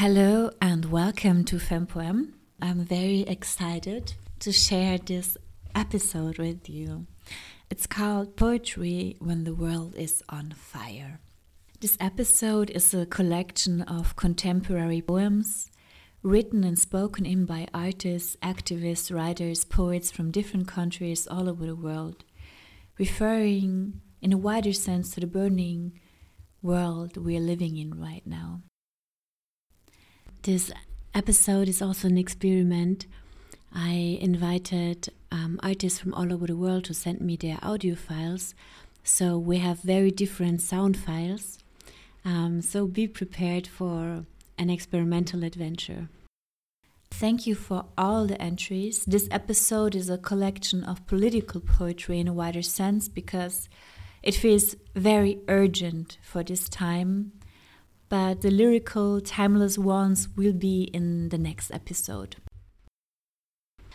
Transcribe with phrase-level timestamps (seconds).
[0.00, 2.32] Hello and welcome to FemPoem.
[2.62, 5.36] I'm very excited to share this
[5.74, 7.06] episode with you.
[7.68, 11.20] It's called Poetry When the World is on Fire.
[11.80, 15.70] This episode is a collection of contemporary poems
[16.22, 21.76] written and spoken in by artists, activists, writers, poets from different countries all over the
[21.76, 22.24] world,
[22.98, 25.92] referring in a wider sense to the burning
[26.62, 28.62] world we are living in right now.
[30.42, 30.72] This
[31.14, 33.06] episode is also an experiment.
[33.74, 38.54] I invited um, artists from all over the world to send me their audio files.
[39.04, 41.58] So we have very different sound files.
[42.24, 44.24] Um, so be prepared for
[44.56, 46.08] an experimental adventure.
[47.10, 49.04] Thank you for all the entries.
[49.04, 53.68] This episode is a collection of political poetry in a wider sense because
[54.22, 57.32] it feels very urgent for this time,
[58.10, 62.36] but the lyrical, timeless ones will be in the next episode.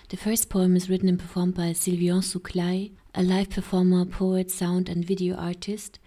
[0.09, 4.87] The first poem is written and performed by Sylvian Souklay, a live performer, poet, sound
[4.87, 5.99] and video artist.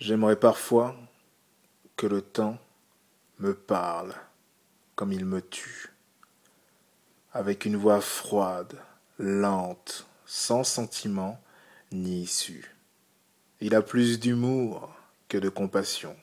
[0.00, 0.96] J'aimerais parfois
[1.96, 2.58] que le temps
[3.38, 4.14] me parle
[4.96, 5.90] comme il me tue,
[7.32, 8.74] avec une voix froide,
[9.18, 11.38] lente, sans sentiment
[11.92, 12.74] ni issue.
[13.60, 14.99] Il a plus d'humour
[15.36, 16.16] de compassion,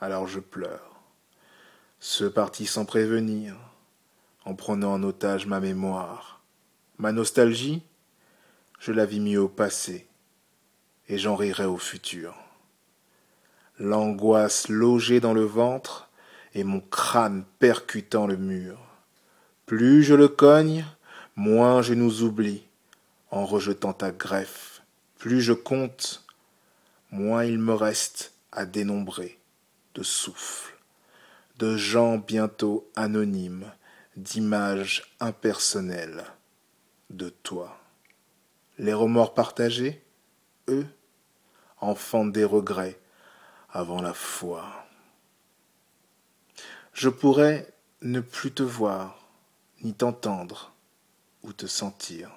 [0.00, 1.00] alors je pleure.
[1.98, 3.56] Ce parti sans prévenir,
[4.44, 6.40] en prenant en otage ma mémoire.
[6.98, 7.82] Ma nostalgie,
[8.78, 10.06] je la vis mieux au passé,
[11.08, 12.34] et j'en rirai au futur
[13.80, 16.10] l'angoisse logée dans le ventre
[16.54, 18.78] et mon crâne percutant le mur.
[19.64, 20.84] Plus je le cogne,
[21.34, 22.62] moins je nous oublie
[23.30, 24.82] en rejetant ta greffe.
[25.18, 26.24] Plus je compte,
[27.10, 29.38] moins il me reste à dénombrer
[29.94, 30.76] de souffles,
[31.58, 33.72] de gens bientôt anonymes,
[34.16, 36.24] d'images impersonnelles
[37.10, 37.78] de toi.
[38.78, 40.02] Les remords partagés,
[40.68, 40.86] eux,
[41.80, 42.98] enfantent des regrets,
[43.72, 44.86] avant la foi.
[46.92, 47.72] Je pourrais
[48.02, 49.28] ne plus te voir,
[49.82, 50.72] ni t'entendre,
[51.42, 52.30] ou te sentir,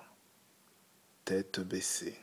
[1.25, 2.22] tête baissée.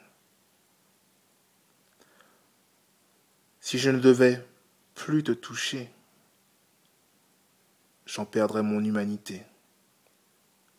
[3.71, 4.45] Si je ne devais
[4.97, 5.89] plus te toucher,
[8.05, 9.45] j'en perdrais mon humanité.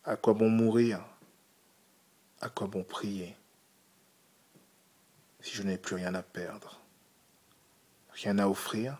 [0.04, 1.02] À quoi bon mourir?
[2.42, 3.38] À quoi bon prier?
[5.40, 6.82] Si je n'ai plus rien à perdre
[8.12, 8.98] rien à offrir,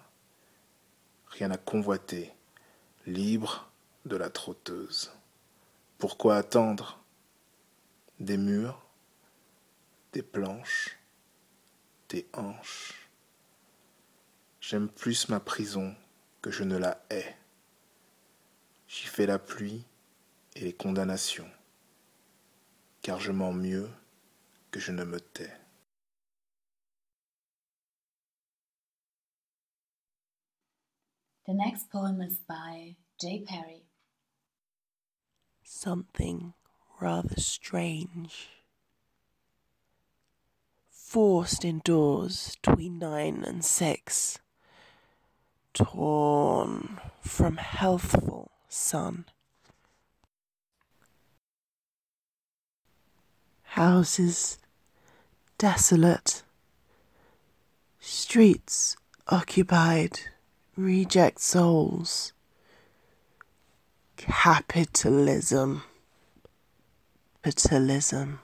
[1.28, 2.32] rien à convoiter,
[3.06, 3.70] libre
[4.06, 5.12] de la trotteuse.
[5.98, 7.04] Pourquoi attendre
[8.22, 8.82] des murs,
[10.14, 10.98] des planches,
[12.08, 13.01] des hanches?
[14.62, 15.96] J'aime plus ma prison
[16.42, 17.36] que je ne la hais.
[18.88, 19.84] J'y fais la pluie
[20.56, 21.50] et les condamnations,
[23.02, 23.90] car je mens mieux
[24.70, 25.52] que je ne me tais.
[31.46, 33.84] The next poem is by Jay Perry.
[35.64, 36.54] Something
[37.02, 38.50] rather strange.
[40.92, 44.40] Forced indoors between nine and six,
[45.74, 49.26] torn from healthful sun.
[53.64, 54.58] Houses
[55.62, 56.42] desolate,
[58.00, 60.20] streets occupied
[60.76, 62.34] reject souls.
[64.18, 65.84] Capitalism.
[67.44, 68.40] Capitalism.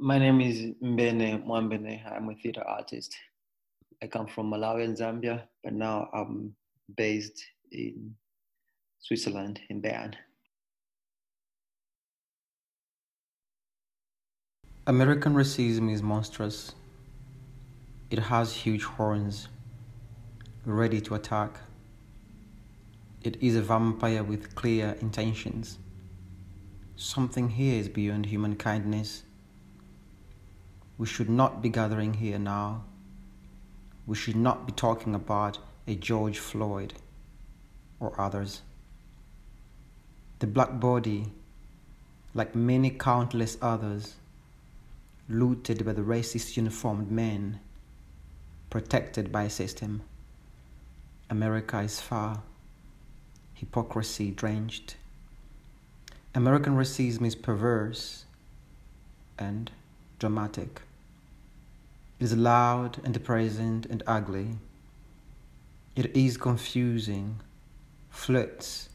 [0.00, 2.04] My name is Mbene Mwambene.
[2.10, 3.14] I'm a theater artist.
[4.02, 6.56] I come from Malawi and Zambia, but now I'm
[6.96, 8.16] based in
[8.98, 10.16] Switzerland, in Bern.
[14.86, 16.74] American racism is monstrous.
[18.10, 19.48] It has huge horns,
[20.64, 21.60] ready to attack.
[23.22, 25.78] It is a vampire with clear intentions.
[26.96, 29.23] Something here is beyond human kindness.
[30.96, 32.84] We should not be gathering here now.
[34.06, 36.94] We should not be talking about a George Floyd
[37.98, 38.62] or others.
[40.38, 41.26] The black body,
[42.34, 44.14] like many countless others,
[45.28, 47.60] looted by the racist uniformed men
[48.70, 50.02] protected by a system.
[51.30, 52.42] America is far,
[53.54, 54.96] hypocrisy drenched.
[56.34, 58.24] American racism is perverse
[59.38, 59.70] and
[60.24, 60.80] dramatic.
[62.18, 64.56] It is loud and present and ugly.
[65.96, 67.40] It is confusing,
[68.08, 68.88] flirts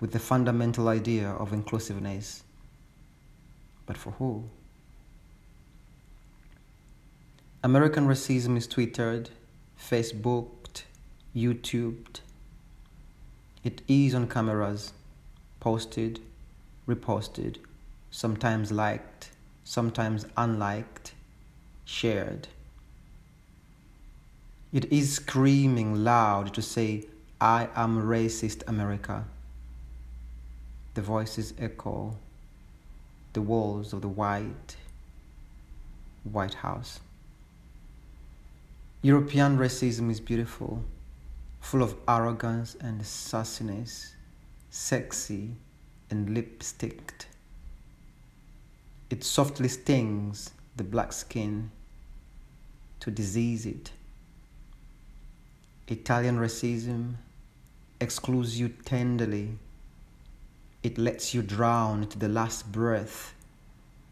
[0.00, 2.42] with the fundamental idea of inclusiveness.
[3.86, 4.42] But for who?
[7.62, 9.28] American racism is tweeted,
[9.78, 10.82] Facebooked,
[11.36, 12.18] YouTubed.
[13.62, 14.92] It is on cameras,
[15.60, 16.18] posted,
[16.88, 17.58] reposted,
[18.10, 19.31] sometimes liked,
[19.64, 21.14] sometimes unliked,
[21.84, 22.48] shared.
[24.72, 27.04] It is screaming loud to say,
[27.40, 29.24] I am racist America.
[30.94, 32.16] The voices echo
[33.32, 34.76] the walls of the white
[36.24, 37.00] White House.
[39.02, 40.84] European racism is beautiful,
[41.60, 44.12] full of arrogance and sassiness,
[44.70, 45.56] sexy
[46.10, 47.26] and lipsticked.
[49.12, 51.70] It softly stings the black skin
[53.00, 53.90] to disease it.
[55.86, 57.16] Italian racism
[58.00, 59.58] excludes you tenderly.
[60.82, 63.34] It lets you drown to the last breath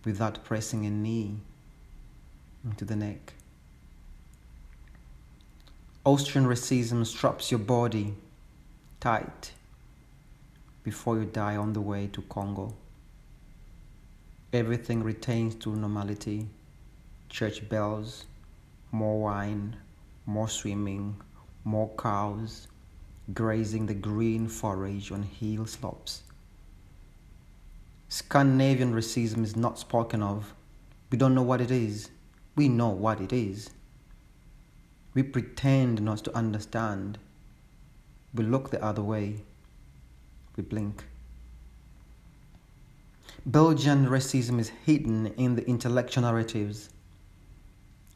[0.05, 1.39] without pressing a knee
[2.63, 3.33] into the neck.
[6.05, 8.13] Austrian racism straps your body
[9.01, 9.53] tight
[10.85, 12.75] before you die on the way to Congo.
[14.53, 16.49] Everything retains to normality
[17.29, 18.27] church bells,
[18.91, 19.77] more wine,
[20.27, 21.15] more swimming,
[21.65, 22.67] more cows
[23.33, 26.23] grazing the green forage on hill slopes.
[28.09, 30.53] Scandinavian racism is not spoken of.
[31.11, 32.11] We don't know what it is.
[32.57, 33.71] We know what it is.
[35.15, 37.19] We pretend not to understand.
[38.35, 39.43] We look the other way.
[40.57, 41.05] We blink.
[43.47, 46.91] Belgian racism is hidden in the intellectual narratives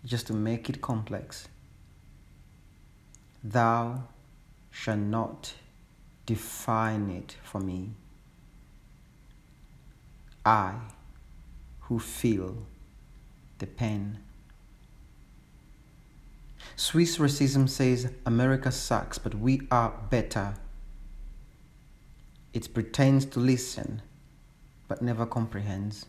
[0.04, 1.48] just to make it complex.
[3.42, 4.04] Thou
[4.70, 5.54] shalt not
[6.26, 7.90] define it for me.
[10.44, 10.74] I,
[11.80, 12.66] who feel
[13.58, 14.18] the pain.
[16.76, 20.54] Swiss racism says America sucks, but we are better.
[22.52, 24.02] It pretends to listen,
[24.88, 26.06] but never comprehends.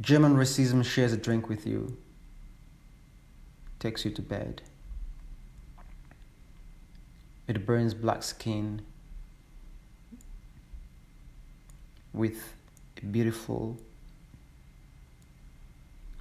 [0.00, 1.96] German racism shares a drink with you
[3.78, 4.62] takes you to bed.
[7.48, 8.82] It burns black skin
[12.12, 12.54] with
[13.02, 13.76] a beautiful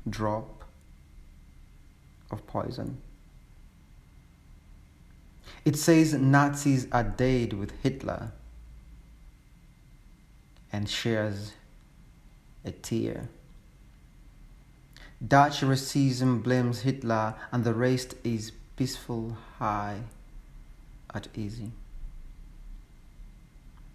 [0.10, 0.64] drop
[2.32, 2.98] of poison.
[5.64, 8.32] It says Nazis are dead with Hitler
[10.72, 11.54] and shares
[12.64, 13.30] a tear.
[15.26, 20.02] Dutch racism blames Hitler and the rest is peaceful high
[21.14, 21.72] at easy.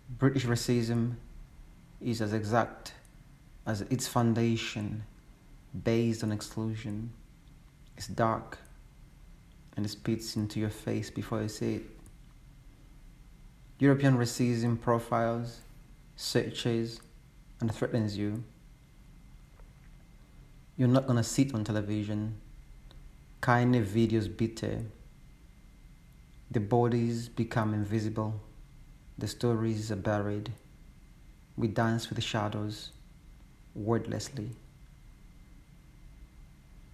[0.09, 1.15] British racism
[2.01, 2.93] is as exact
[3.67, 5.03] as its foundation
[5.85, 7.11] based on exclusion.
[7.97, 8.59] It's dark
[9.77, 11.83] and it spits into your face before you see it.
[13.79, 15.61] European racism profiles,
[16.17, 17.01] searches,
[17.61, 18.45] and threatens you
[20.79, 22.39] you're not gonna sit on television.
[23.41, 24.85] Keine videos bitte.
[26.51, 28.39] The bodies become invisible.
[29.17, 30.53] The stories are buried.
[31.57, 32.93] We dance with the shadows,
[33.75, 34.51] wordlessly.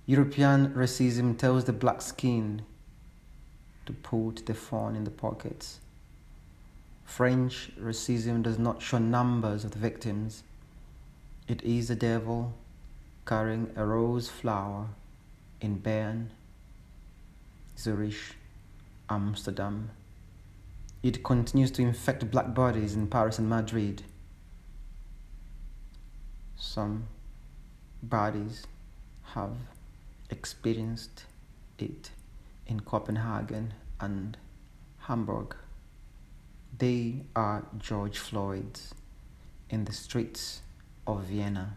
[0.07, 2.63] European racism tells the black skin
[3.87, 5.81] to put the phone in the pockets.
[7.05, 10.43] French racism does not show numbers of the victims.
[11.47, 12.55] It is the devil
[13.27, 14.89] carrying a rose flower
[15.61, 16.31] in Bern,
[17.79, 18.37] Zurich,
[19.09, 19.91] Amsterdam.
[21.03, 24.03] It continues to infect black bodies in Paris and Madrid.
[26.57, 27.09] Some
[28.03, 28.67] bodies
[29.35, 29.57] have
[30.31, 31.25] experienced
[31.79, 32.11] it
[32.67, 34.37] in Copenhagen and
[35.01, 35.57] Hamburg.
[36.79, 38.95] They are George Floyd's
[39.69, 40.63] in the streets
[41.07, 41.77] of Vienna.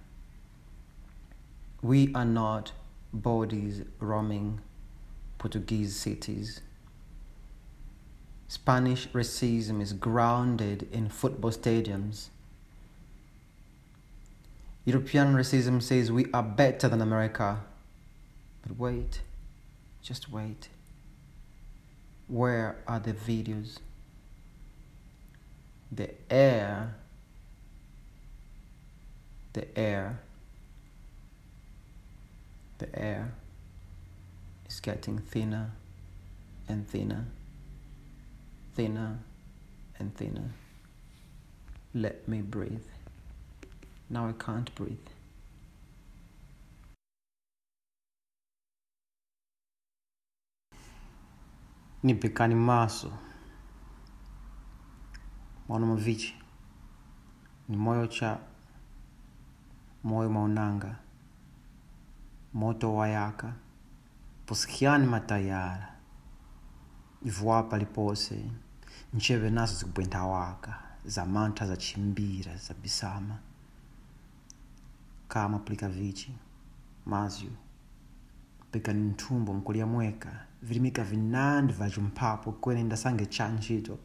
[1.82, 2.72] We are not
[3.14, 4.62] bodies roaming
[5.38, 6.62] Portuguese cities.
[8.48, 12.30] Spanish racism is grounded in football stadiums.
[14.86, 17.60] European racism says we are better than America.
[18.62, 19.22] But wait,
[20.02, 20.70] just wait.
[22.28, 23.80] Where are the videos?
[25.96, 26.94] The air,
[29.54, 30.20] the air
[32.78, 33.32] The air
[34.68, 35.72] is getting thinner
[36.68, 37.26] and thinner,
[38.74, 39.20] thinner
[39.98, 40.52] and thinner.
[41.94, 42.84] Let me breathe.
[44.10, 44.98] Now I can't breathe.
[52.04, 53.14] Nipekani maso
[55.70, 56.36] Monomovichi
[57.70, 58.40] ni moyo cha
[60.04, 60.96] moyo maunanga.
[62.54, 63.54] Moto wayaka
[64.46, 65.96] posikiani matayara.
[67.26, 68.52] Ivuapa lipose.
[69.14, 73.38] Ncheve naso zikubwentawaka za mantha za bisama.
[75.28, 76.38] Kama plikavichi
[77.06, 77.52] mazyu
[78.72, 80.46] pikani mthumbo mkulia mweka.
[80.62, 83.98] Vilimika vinandi vachumphapo kwene ndasange cha ntchito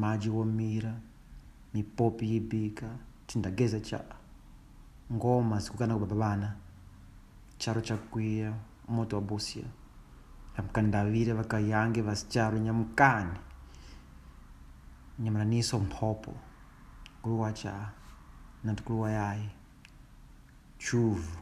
[0.00, 0.92] madzi womira
[1.74, 2.88] mipopi yibika
[3.26, 4.00] tindageza cha
[5.12, 6.48] ngoma zikukana kubabavana
[7.58, 8.50] charo chakwiya
[8.88, 9.64] moto wa busia
[10.56, 13.38] amkandavire vakayange vasicharo nyamukani.
[15.18, 16.34] Nyamulaniso mphopo
[17.22, 17.92] kuluwa cha
[18.64, 19.48] natikuluwa yayi
[20.78, 21.38] chuvu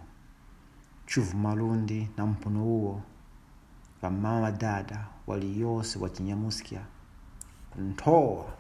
[1.07, 3.03] chuvu malundi na mphuno uwo.
[4.03, 6.83] Vamama vadada waliyose wachinyamusikya
[7.75, 8.53] kunthowa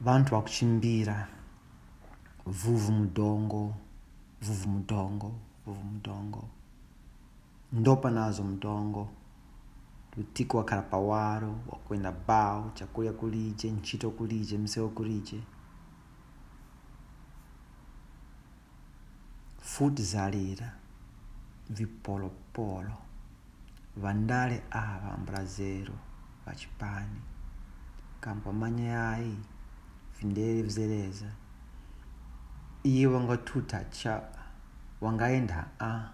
[0.00, 1.28] vantu vakuchimbira.
[2.46, 3.74] Vuvu mudhongo
[4.42, 5.32] vuvu mudhongo
[5.66, 6.48] vuvu mudhongo
[7.72, 9.08] ndopa nazo mdongo
[10.16, 15.40] lutiko wakhala pawaro wakwenda bawo chakulya kulije ntchito kulije msewu kulije.
[19.60, 20.72] Futi zalira
[21.70, 22.96] vipolopolo.
[23.96, 25.94] Vandale ava ambrazero
[26.46, 27.20] vachipani
[28.22, 29.36] kampa manya yayi
[30.18, 31.30] vindele vizeleza
[32.90, 34.22] iye wangathuta cha
[35.00, 36.10] wangaenda a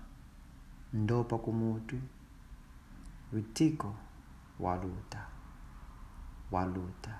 [0.92, 1.98] ndopa kumutu.
[3.32, 3.94] Witiko
[4.60, 5.26] waluta
[6.50, 7.14] waluta.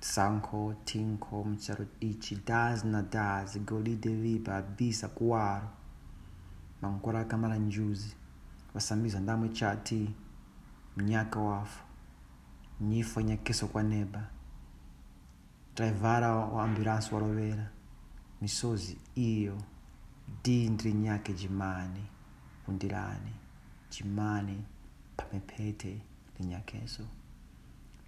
[0.00, 5.68] Sankho tinkho mcharo ichi dazi na dazi golide vipa abisa kuwaro
[6.82, 8.16] mankora kamala njuzi
[8.74, 10.14] wasamiza ndamwe chati
[10.96, 11.84] mnyaka wafu
[12.82, 13.20] nyifo
[13.82, 14.28] neba.
[15.74, 17.70] Traivara wa ambulansi walovera
[18.40, 19.58] misozi iyo
[20.44, 22.04] dindri nyake jimani
[22.66, 23.32] kundirani.
[23.90, 24.64] Jimani
[25.16, 26.00] pamepete
[26.38, 27.02] linyakeso.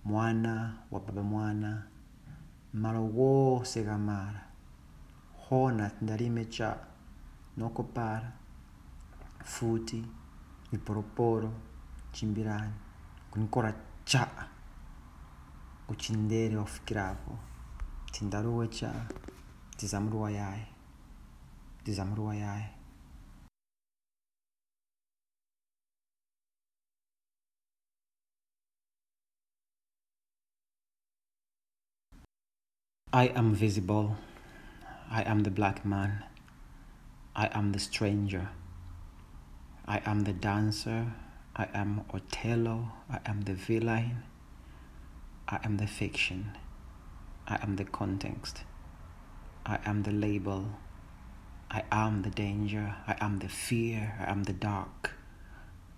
[0.04, 1.82] Mwana wa baba mwana
[2.72, 4.46] malo wose kamara
[5.48, 6.76] hona tindalime cha
[7.56, 8.32] nokopara
[9.44, 10.04] futi
[10.72, 11.52] iporoporo
[12.12, 12.72] chimbirani.
[13.30, 14.28] Kunikora cha
[15.88, 17.38] uchindere wafikirapo
[18.12, 19.06] tindaruwe cha
[19.76, 20.66] tizamruwa yaye
[21.84, 22.70] tizamruwa yaye
[33.12, 34.16] I am visible.
[35.08, 36.24] I am the black man.
[37.36, 38.48] I am the stranger.
[39.86, 41.12] I am the dancer.
[41.54, 42.90] I am Othello.
[43.08, 44.24] I am the villain.
[45.46, 46.56] I am the fiction.
[47.46, 48.64] I am the context.
[49.66, 50.70] I am the label.
[51.70, 52.96] I am the danger.
[53.06, 54.14] I am the fear.
[54.18, 55.12] I am the dark.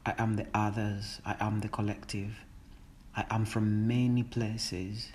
[0.04, 1.20] I am the others.
[1.24, 2.44] I am the collective.
[3.14, 5.12] I am from many places.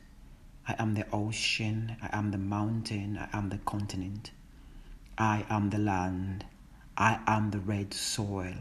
[0.66, 1.98] I am the ocean.
[2.02, 3.18] I am the mountain.
[3.18, 4.32] I am the continent.
[5.18, 6.46] I am the land.
[6.96, 8.56] I am the red soil.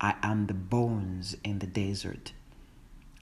[0.00, 2.32] I am the bones in the desert.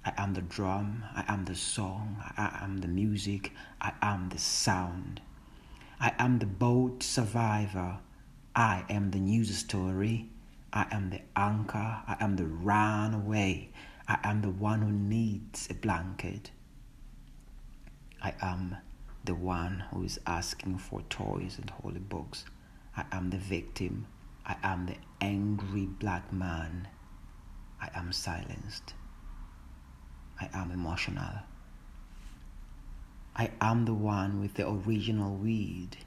[0.02, 1.04] I am the drum.
[1.14, 2.22] I am the song.
[2.36, 3.52] I am the music.
[3.80, 5.20] I am the sound.
[6.00, 7.98] I am the boat survivor.
[8.56, 10.30] I am the news story.
[10.72, 12.02] I am the anchor.
[12.06, 13.68] I am the runaway.
[14.08, 16.50] I am the one who needs a blanket.
[18.22, 18.76] I am
[19.24, 22.46] the one who is asking for toys and holy books.
[22.96, 24.06] I am the victim.
[24.46, 26.88] I am the angry black man.
[27.82, 28.94] I am silenced.
[30.40, 31.40] I am emotional.
[33.36, 35.98] I am the one with the original weed.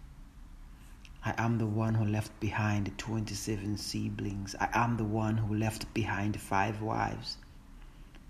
[1.24, 4.56] I am the one who left behind 27 siblings.
[4.60, 7.38] I am the one who left behind five wives.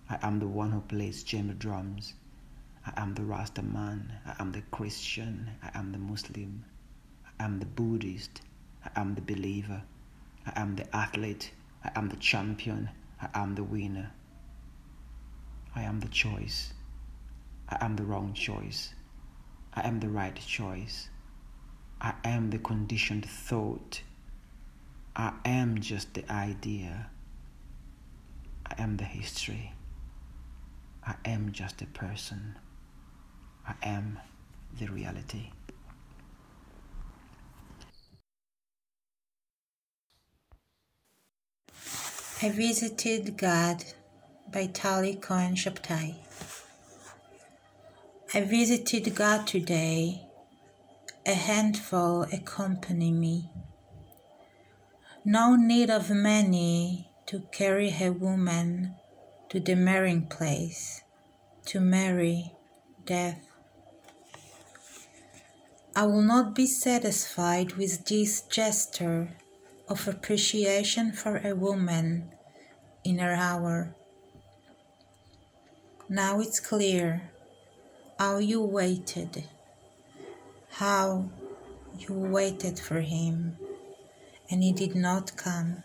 [0.10, 2.15] I am the one who plays chamber drums.
[2.86, 4.13] I am the Rasta man.
[4.25, 5.51] I am the Christian.
[5.63, 6.65] I am the Muslim.
[7.39, 8.41] I am the Buddhist.
[8.83, 9.81] I am the believer.
[10.45, 11.51] I am the athlete.
[11.83, 12.89] I am the champion.
[13.22, 14.12] I am the winner.
[15.75, 16.73] I am the choice.
[17.69, 18.93] I am the wrong choice.
[19.73, 21.09] I am the right choice.
[21.99, 24.01] I am the conditioned thought.
[25.15, 27.07] I am just the idea.
[28.65, 29.73] I am the history.
[31.05, 32.57] I am just a person.
[33.67, 34.19] I am
[34.77, 35.51] the reality.
[42.41, 43.83] I visited God
[44.53, 46.13] by Tali Cohen Shabtai.
[48.36, 50.27] I visited God today.
[51.25, 53.50] A handful accompany me.
[55.25, 58.95] No need of many to carry a woman
[59.50, 61.01] to the marrying place,
[61.65, 62.51] to marry
[63.05, 63.41] death.
[65.95, 69.36] I will not be satisfied with this gesture
[69.88, 72.31] of appreciation for a woman
[73.03, 73.95] in her hour.
[76.10, 77.31] Now it's clear
[78.19, 79.45] how you waited,
[80.72, 81.29] how
[81.98, 83.57] you waited for him,
[84.51, 85.83] and he did not come.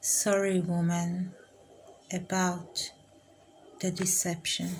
[0.00, 1.34] Sorry, woman,
[2.10, 2.90] about
[3.80, 4.70] the deception.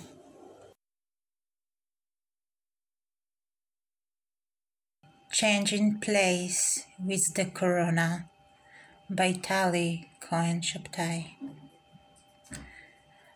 [5.31, 8.29] Changing Place with the Corona
[9.09, 11.60] by Tali Cohen Shabtai.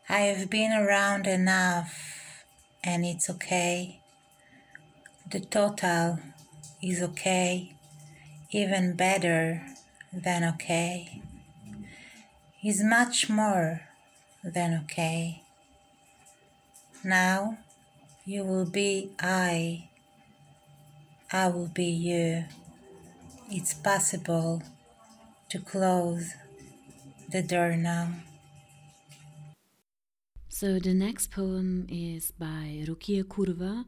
[0.08, 2.46] I have been around enough
[2.84, 4.02] and it's okay.
[5.32, 6.20] The total
[6.80, 7.74] is okay,
[8.52, 9.66] even better
[10.14, 11.24] than okay.
[12.64, 13.82] Is much more
[14.44, 15.42] than okay.
[17.04, 17.58] Now
[18.26, 19.90] you will be I
[21.32, 22.46] I will be you.
[23.50, 24.62] It's possible
[25.50, 26.36] to close
[27.28, 28.10] the door now.
[30.58, 33.84] So the next poem is by Rukia Kurva,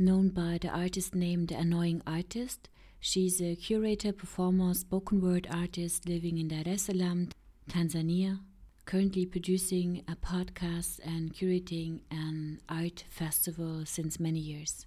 [0.00, 2.68] known by the artist name The Annoying Artist.
[2.98, 7.28] She's a curator, performer, spoken word artist living in Dar es Salaam,
[7.70, 8.40] Tanzania,
[8.84, 14.86] currently producing a podcast and curating an art festival since many years.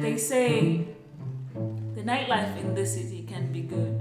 [0.00, 0.86] They say
[1.94, 4.00] the nightlife in this city can be good.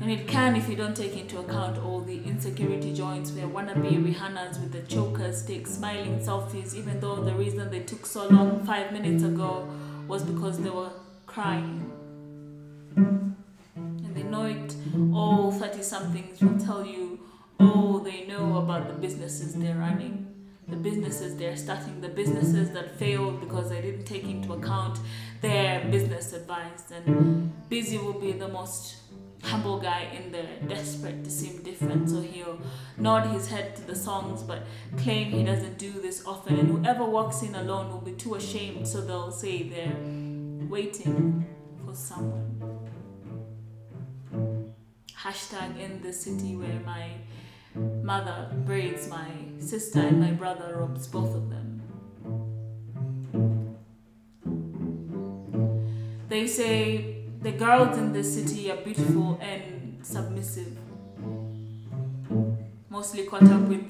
[0.00, 4.02] And it can if you don't take into account all the insecurity joints where wannabe
[4.02, 8.64] Rihanna's with the chokers take smiling selfies, even though the reason they took so long
[8.64, 9.68] five minutes ago
[10.08, 10.90] was because they were
[11.26, 11.92] crying.
[12.96, 14.74] And they know it,
[15.12, 17.20] all 30 somethings will tell you
[17.58, 20.30] all they know about the businesses they're running
[20.70, 24.98] the businesses they're starting, the businesses that failed because they didn't take into account
[25.40, 26.92] their business advice.
[26.94, 28.96] And Busy will be the most
[29.42, 32.08] humble guy in there, desperate to seem different.
[32.10, 32.58] So he'll
[32.98, 34.64] nod his head to the songs but
[34.96, 36.58] claim he doesn't do this often.
[36.58, 39.96] And whoever walks in alone will be too ashamed, so they'll say they're
[40.68, 41.46] waiting
[41.84, 42.46] for someone.
[45.16, 47.10] Hashtag in the city where my
[47.74, 51.82] mother braids my sister and my brother robs both of them.
[56.28, 60.76] They say the girls in the city are beautiful and submissive.
[62.90, 63.84] Mostly caught up with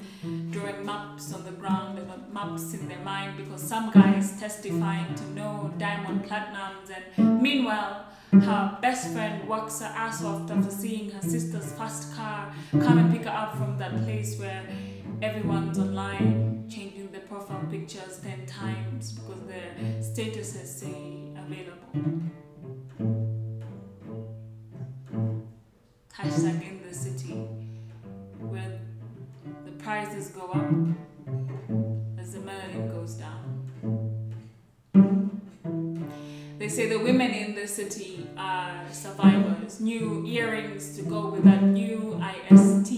[0.51, 5.13] drawing maps on the ground and maps in their mind because some guy is testifying
[5.15, 11.09] to no diamond platinums and meanwhile her best friend works her ass off after seeing
[11.09, 14.63] her sister's fast car come and pick her up from that place where
[15.21, 23.30] everyone's online changing their profile pictures 10 times because their statuses say available.
[26.21, 27.33] Hashtag in the city
[28.37, 28.79] where
[29.65, 30.71] the prices go up
[32.19, 33.41] as the melanin goes down.
[36.59, 39.81] They say the women in the city are survivors.
[39.81, 42.93] New earrings to go with that new IST.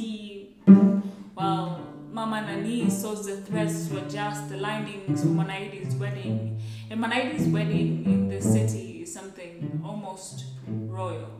[1.33, 1.79] Well,
[2.11, 6.59] Mama Nani sews the threads to adjust the linings for Manaidi's wedding.
[6.89, 11.39] And Manaidi's wedding in the city is something almost royal.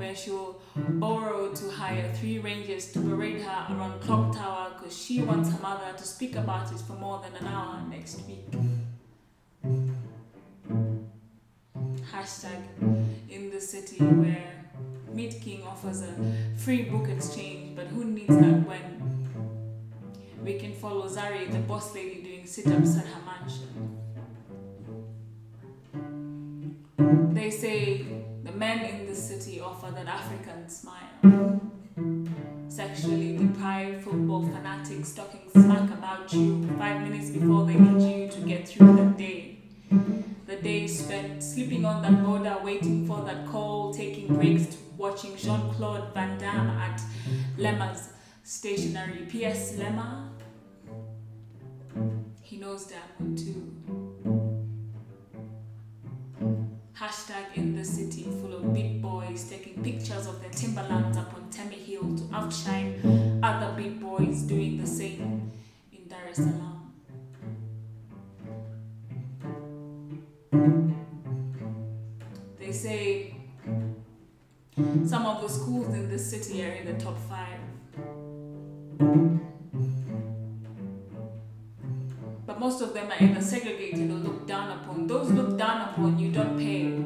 [0.00, 5.20] Where she'll borrow to hire three rangers to parade her around Clock Tower because she
[5.20, 8.48] wants her mother to speak about it for more than an hour next week
[12.20, 12.62] hashtag
[13.28, 14.64] in the city where
[15.12, 16.14] Meat King offers a
[16.56, 19.28] free book exchange, but who needs that when
[20.44, 23.98] we can follow Zari, the boss lady, doing sit ups at her mansion?
[27.34, 28.06] They say
[28.60, 31.60] men in the city offer that African smile.
[32.68, 38.40] Sexually deprived football fanatics talking smack about you five minutes before they need you to
[38.46, 39.58] get through the day
[40.46, 45.72] The days spent sleeping on that border, waiting for that call, taking breaks, watching Jean
[45.72, 47.00] Claude Van Damme at
[47.56, 48.10] Lemma's
[48.42, 49.26] stationery.
[49.30, 49.76] P.S.
[49.76, 50.28] Lemma,
[52.42, 54.09] he knows damn well too.
[57.00, 61.48] Hashtag in the city full of big boys taking pictures of their Timberlands up on
[61.48, 65.50] Temi Hill to outshine other big boys doing the same
[65.90, 66.92] in Dar es Salaam.
[72.58, 73.34] They say
[75.06, 77.69] some of the schools in this city are in the top five.
[82.80, 85.06] Most of them are either segregated or looked down upon.
[85.06, 87.04] Those looked down upon, you don't pay.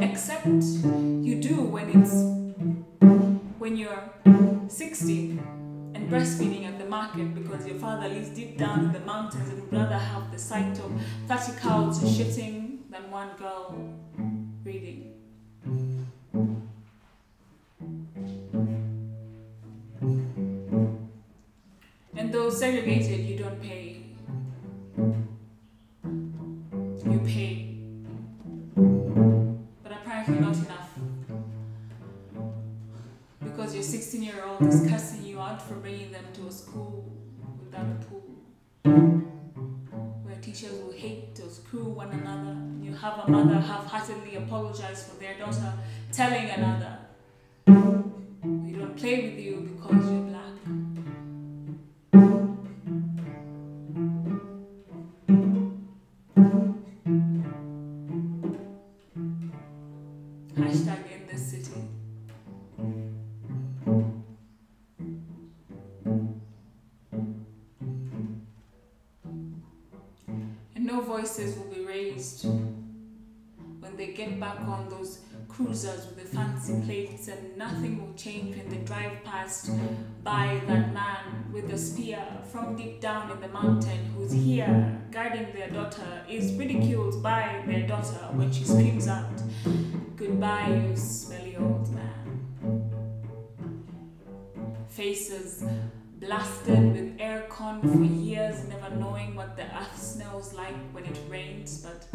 [0.00, 2.14] Except you do when it's
[3.58, 4.04] when you're
[4.68, 5.30] 60
[5.94, 9.60] and breastfeeding at the market because your father lives deep down in the mountains and
[9.60, 10.92] would rather have the sight of
[11.26, 13.92] 30 cows shitting than one girl
[14.62, 15.12] reading.
[22.16, 23.89] And though segregated, you don't pay.
[34.60, 34.70] Mm-hmm.
[34.72, 37.10] 16 is cussing you out for bringing them to a school
[37.64, 38.20] without a pool.
[40.22, 42.50] Where teachers will hate or screw one another.
[42.50, 45.72] and You have a mother half heartedly apologize for their daughter
[46.12, 46.98] telling another,
[47.66, 50.40] We don't play with you because you're black.
[75.64, 76.86] Cruisers with the fancy mm-hmm.
[76.86, 79.94] plates, and nothing will change when they drive past mm-hmm.
[80.22, 85.52] by that man with the spear from deep down in the mountain who's here guarding
[85.52, 89.42] their daughter, is ridiculed by their daughter when she screams out,
[90.16, 92.90] Goodbye, you smelly old man.
[94.88, 95.64] Faces
[96.18, 101.86] blasted with aircon for years, never knowing what the earth smells like when it rains,
[101.86, 102.06] but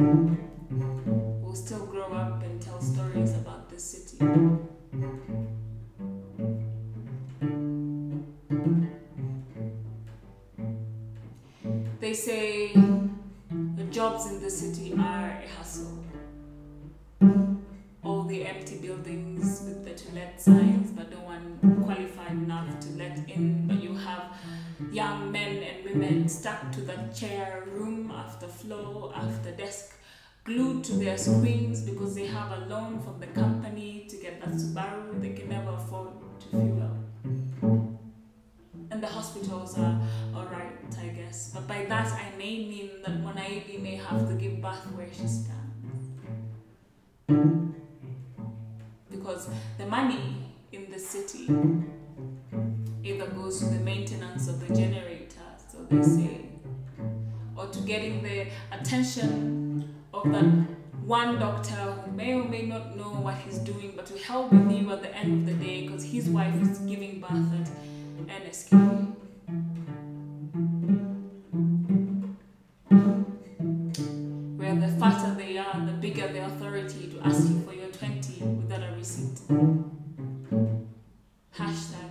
[1.55, 4.17] still grow up and tell stories about the city.
[12.01, 16.03] They say the jobs in the city are a hustle.
[18.03, 22.89] All the empty buildings with the to let signs, but no one qualified enough to
[22.97, 23.65] let in.
[23.65, 24.25] But you have
[24.91, 29.94] young men and women stuck to that chair, room after floor after desk,
[30.45, 34.51] glued to their screens because they have a loan from the company to get that
[34.53, 36.91] Subaru they can never afford to fuel.
[38.91, 39.99] And the hospitals are
[40.35, 41.49] alright, I guess.
[41.51, 45.27] But by that I may mean that Monaidi may have to give birth where she
[45.27, 46.03] stands.
[49.09, 51.49] Because the money in the city
[53.03, 56.41] either goes to the maintenance of the generator, so they say,
[57.57, 59.64] or to getting the attention
[60.23, 60.75] of that
[61.05, 64.71] one doctor who may or may not know what he's doing, but to help with
[64.71, 67.69] you at the end of the day because his wife is giving birth at
[68.27, 69.15] NSK.
[74.57, 78.43] Where the fatter they are, the bigger the authority to ask you for your 20
[78.43, 79.39] without a receipt.
[81.55, 82.09] Hashtag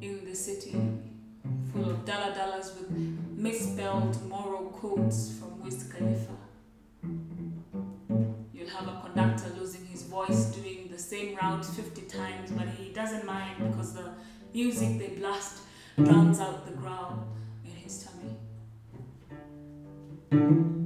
[0.00, 0.74] in the city,
[1.72, 2.90] full of dollar dollars with
[3.36, 6.27] misspelled moral quotes from Wiz Khalifa.
[10.18, 14.10] Voice doing the same route 50 times, but he doesn't mind because the
[14.52, 15.58] music they blast
[15.96, 17.28] drowns out the growl
[17.64, 18.04] in his
[20.32, 20.77] tummy.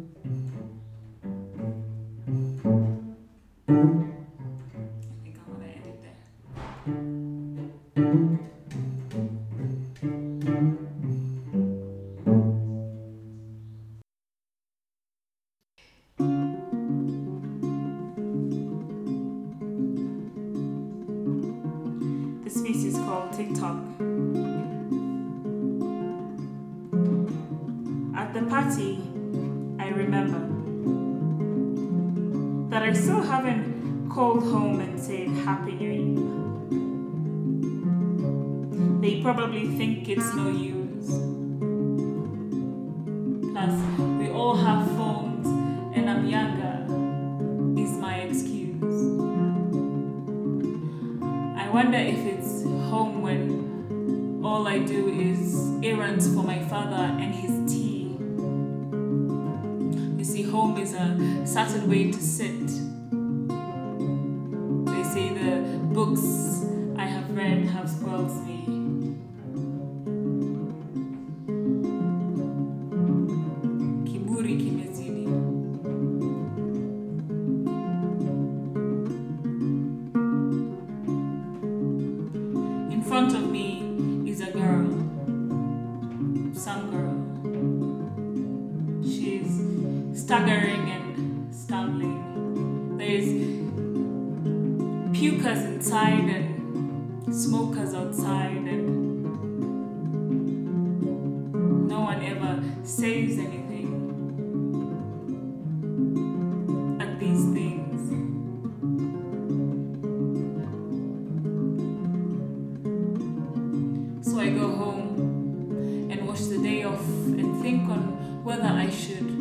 [114.42, 119.32] I go home and watch the day off and think on whether I should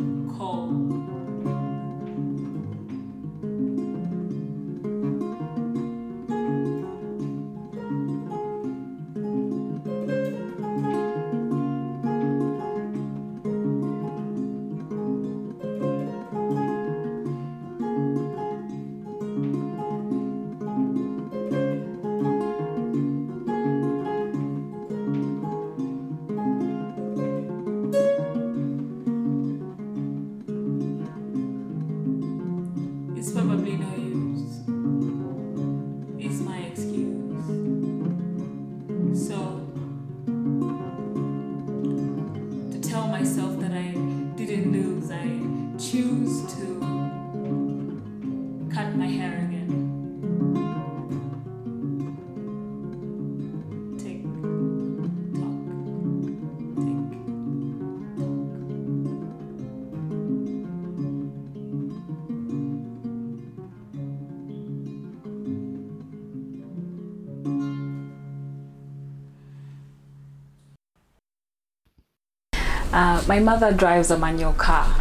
[73.32, 75.00] my mother drives a manual car.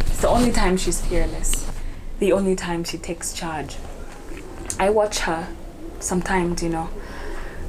[0.00, 1.70] It's the only time she's fearless,
[2.18, 3.76] the only time she takes charge.
[4.80, 5.48] I watch her
[6.00, 6.88] sometimes, you know,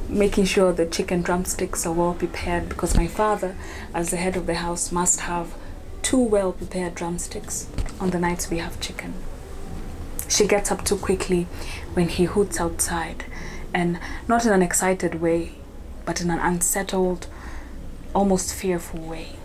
[0.08, 3.58] making sure the chicken drumsticks are well prepared because my father,
[3.94, 5.54] as the head of the house, must have
[6.02, 7.68] two well prepared drumsticks
[8.00, 9.14] on the nights we have chicken.
[10.30, 11.46] She gets up too quickly
[11.94, 13.26] when he hoots outside,
[13.74, 15.56] and not in an excited way,
[16.06, 17.28] but in an unsettled,
[18.16, 19.36] almost fearful way.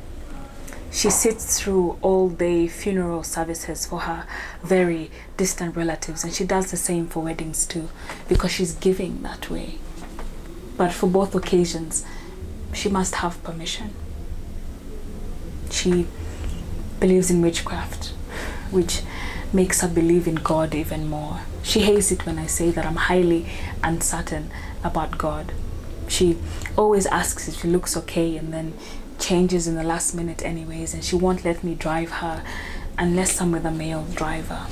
[0.95, 4.29] She sits through all day funeral services for her
[4.63, 7.89] very distant relatives, and she does the same for weddings too,
[8.29, 9.79] because she's giving that way.
[10.77, 12.07] But for both occasions,
[12.73, 13.93] she must have permission.
[15.69, 16.07] She
[17.01, 18.13] believes in witchcraft,
[18.71, 19.03] which
[19.53, 21.41] makes her believe in God even more.
[21.65, 23.47] She hates it when I say that I'm highly
[23.83, 24.49] uncertain
[24.85, 25.51] about God.
[26.07, 26.39] She
[26.77, 28.75] always asks if she looks okay and then
[29.25, 32.45] changes in the last minute anyways and she won't let me drive her
[32.99, 34.67] unless I'm with a male driver.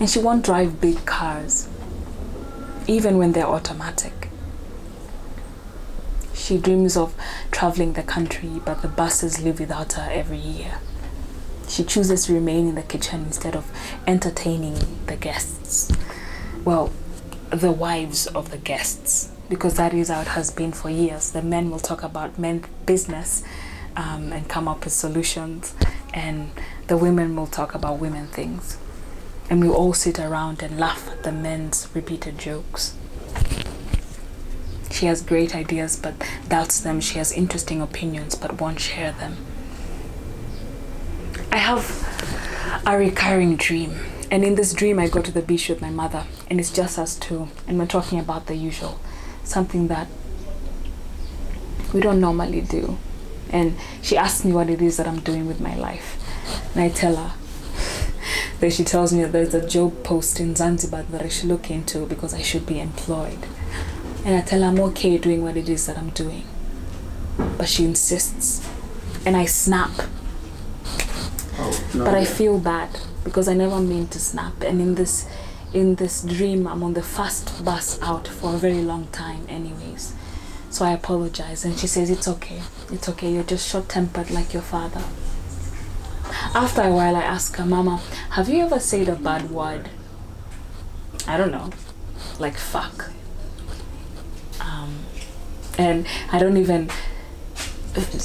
[0.00, 1.68] And she won't drive big cars
[2.88, 4.30] even when they're automatic.
[6.34, 7.14] She dreams of
[7.52, 10.80] traveling the country but the buses live without her every year.
[11.68, 13.70] She chooses to remain in the kitchen instead of
[14.08, 15.92] entertaining the guests.
[16.64, 16.90] Well,
[17.50, 21.30] the wives of the guests because that is how it has been for years.
[21.30, 23.44] The men will talk about men business
[23.98, 25.74] um, and come up with solutions,
[26.14, 26.52] and
[26.86, 28.78] the women will talk about women things.
[29.50, 32.94] And we all sit around and laugh at the men's repeated jokes.
[34.90, 36.14] She has great ideas but
[36.48, 37.00] doubts them.
[37.00, 39.36] She has interesting opinions but won't share them.
[41.50, 43.96] I have a recurring dream.
[44.30, 46.98] And in this dream, I go to the beach with my mother, and it's just
[46.98, 49.00] us two, and we're talking about the usual
[49.42, 50.06] something that
[51.94, 52.98] we don't normally do.
[53.50, 56.18] And she asks me what it is that I'm doing with my life.
[56.74, 57.32] And I tell her.
[58.60, 61.70] Then she tells me that there's a job post in Zanzibar that I should look
[61.70, 63.38] into because I should be employed.
[64.24, 66.44] And I tell her I'm okay doing what it is that I'm doing.
[67.56, 68.68] But she insists.
[69.24, 69.90] And I snap.
[71.60, 72.90] Oh, no, But I feel bad
[73.24, 74.62] because I never mean to snap.
[74.62, 75.28] And in this
[75.72, 80.14] in this dream I'm on the first bus out for a very long time anyways.
[80.70, 82.62] So I apologize and she says it's okay.
[82.92, 83.32] It's okay.
[83.32, 85.02] You're just short-tempered like your father.
[86.54, 88.00] After a while I ask her, "Mama,
[88.30, 89.88] have you ever said a bad word?"
[91.26, 91.70] I don't know.
[92.38, 93.10] Like fuck.
[94.60, 94.98] Um,
[95.78, 96.90] and I don't even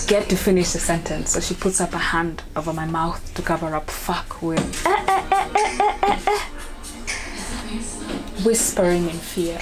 [0.07, 1.31] get to finish the sentence.
[1.31, 5.05] So she puts up a hand over my mouth to cover up fuck with eh,
[5.07, 5.39] eh,
[6.03, 6.39] eh,
[8.43, 9.59] whispering in fear.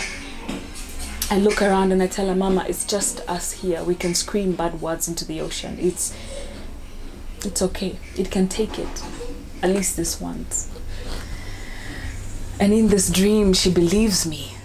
[1.31, 3.85] I look around and I tell her, Mama, it's just us here.
[3.85, 5.77] We can scream bad words into the ocean.
[5.79, 6.13] It's
[7.45, 7.97] it's okay.
[8.17, 9.01] It can take it.
[9.63, 10.69] At least this once.
[12.59, 14.55] And in this dream, she believes me.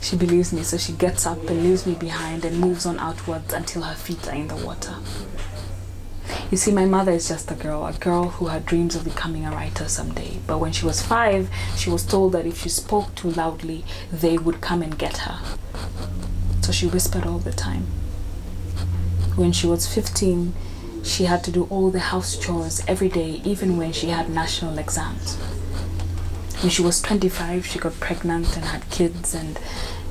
[0.00, 3.52] She believes me, so she gets up and leaves me behind and moves on outwards
[3.52, 4.94] until her feet are in the water.
[6.50, 9.44] You see, my mother is just a girl, a girl who had dreams of becoming
[9.44, 10.38] a writer someday.
[10.46, 14.38] But when she was five, she was told that if she spoke too loudly, they
[14.38, 15.40] would come and get her.
[16.62, 17.82] So she whispered all the time.
[19.36, 20.54] When she was 15,
[21.04, 24.78] she had to do all the house chores every day, even when she had national
[24.78, 25.36] exams.
[26.62, 29.60] When she was 25, she got pregnant and had kids and,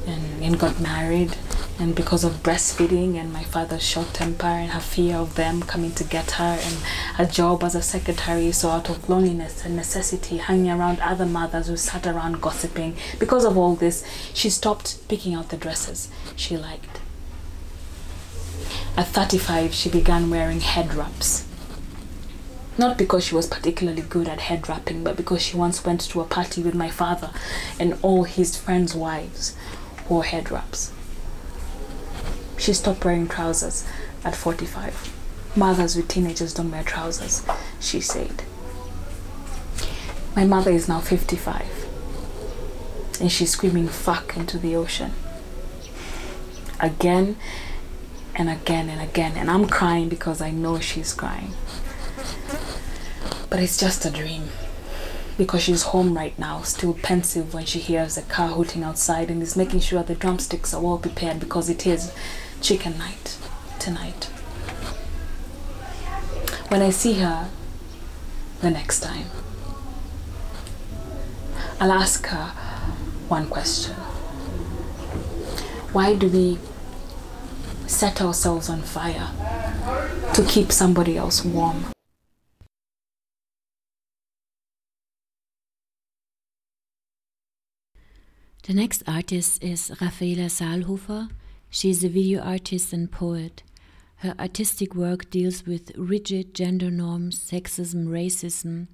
[0.06, 1.36] and, and got married
[1.80, 5.92] and because of breastfeeding and my father's short temper and her fear of them coming
[5.92, 6.76] to get her and
[7.20, 11.68] a job as a secretary so out of loneliness and necessity hanging around other mothers
[11.68, 12.96] who sat around gossiping.
[13.20, 17.00] Because of all this she stopped picking out the dresses she liked.
[18.96, 21.48] At 35 she began wearing head wraps.
[22.80, 26.22] Not because she was particularly good at head wrapping, but because she once went to
[26.22, 27.32] a party with my father
[27.80, 29.56] and all his friends' wives
[30.10, 30.92] wore head wraps.
[32.58, 33.86] She stopped wearing trousers
[34.24, 35.14] at 45.
[35.56, 37.44] Mothers with teenagers don't wear trousers,
[37.80, 38.44] she said.
[40.36, 41.88] My mother is now 55
[43.20, 45.14] and she's screaming fuck into the ocean.
[46.80, 47.38] Again
[48.36, 49.34] and again and again.
[49.36, 51.54] And I'm crying because I know she's crying.
[53.50, 54.50] But it's just a dream.
[55.38, 59.42] Because she's home right now, still pensive when she hears a car hooting outside and
[59.42, 62.12] is making sure the drumsticks are well prepared because it is
[62.62, 63.38] chicken night
[63.80, 64.26] tonight.
[66.70, 67.50] When I see her
[68.62, 69.28] the next time,
[71.80, 72.48] I'll ask her
[73.30, 73.96] one question
[75.94, 76.58] Why do we
[77.88, 79.30] set ourselves on fire
[80.34, 81.86] to keep somebody else warm?
[88.64, 91.30] The next artist is Rafaela Saalhofer.
[91.78, 93.62] She is a video artist and poet.
[94.26, 98.88] Her artistic work deals with rigid gender norms, sexism, racism,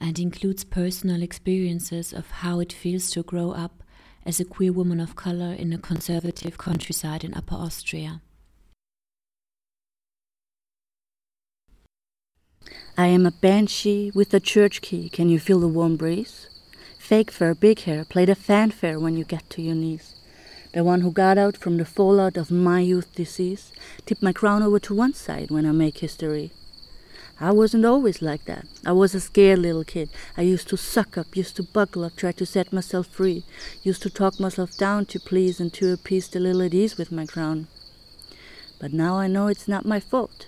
[0.00, 3.84] and includes personal experiences of how it feels to grow up
[4.24, 8.20] as a queer woman of color in a conservative countryside in Upper Austria.
[12.98, 15.08] I am a banshee with a church key.
[15.08, 16.48] Can you feel the warm breeze?
[16.98, 20.15] Fake fur, big hair, play the fanfare when you get to your knees.
[20.76, 23.72] The one who got out from the fallout of my youth disease,
[24.04, 26.50] tipped my crown over to one side when I make history.
[27.40, 28.66] I wasn't always like that.
[28.84, 30.10] I was a scared little kid.
[30.36, 33.46] I used to suck up, used to buckle up, try to set myself free,
[33.82, 37.10] used to talk myself down to please and to appease the little at ease with
[37.10, 37.68] my crown.
[38.78, 40.46] But now I know it's not my fault.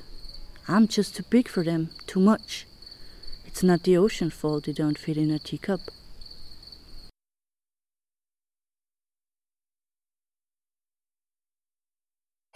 [0.69, 2.67] I'm just too big for them, too much.
[3.47, 5.81] It's not the ocean's fault they don't fit in a teacup.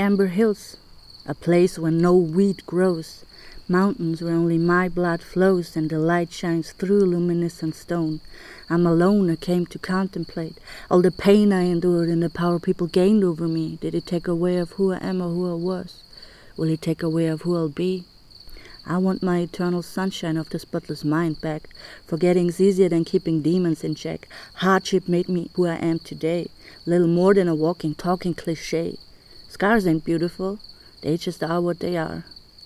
[0.02, 0.78] Amber Hills,
[1.26, 3.24] a place where no weed grows,
[3.68, 8.20] mountains where only my blood flows and the light shines through luminescent stone.
[8.68, 10.58] I'm alone, I came to contemplate
[10.90, 13.78] all the pain I endured and the power people gained over me.
[13.80, 16.02] Did it take away of who I am or who I was?
[16.56, 18.04] Will it take away of who I'll be?
[18.84, 21.68] I want my eternal sunshine of the spotless mind back.
[22.08, 24.26] Forgetting's easier than keeping demons in check.
[24.54, 26.48] Hardship made me who I am today.
[26.86, 28.98] Little more than a walking, talking cliche.
[29.52, 30.58] Scars ain't beautiful,
[31.02, 32.24] they just are what they are.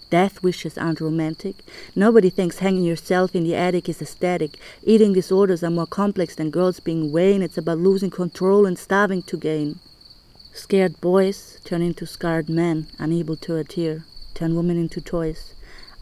[0.08, 1.56] Death wishes aren't romantic.
[1.96, 4.56] Nobody thinks hanging yourself in the attic is aesthetic.
[4.84, 7.42] Eating disorders are more complex than girls being vain.
[7.42, 9.80] It's about losing control and starving to gain.
[10.52, 15.54] Scared boys turn into scarred men, unable to adhere, turn women into toys.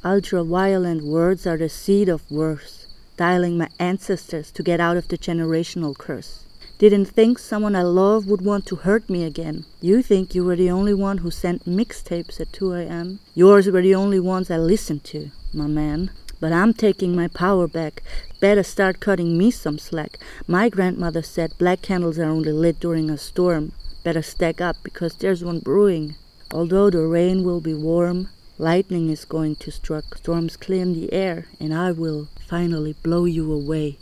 [0.04, 5.08] Ultra violent words are the seed of worse, dialing my ancestors to get out of
[5.08, 6.43] the generational curse.
[6.76, 9.64] Didn't think someone I love would want to hurt me again.
[9.80, 13.20] You think you were the only one who sent mixtapes at 2 a.m.
[13.32, 16.10] Yours were the only ones I listened to, my man.
[16.40, 18.02] But I'm taking my power back.
[18.40, 20.18] Better start cutting me some slack.
[20.48, 23.72] My grandmother said black candles are only lit during a storm.
[24.02, 26.16] Better stack up because there's one brewing.
[26.52, 30.16] Although the rain will be warm, lightning is going to strike.
[30.16, 33.98] Storms clear in the air, and I will finally blow you away.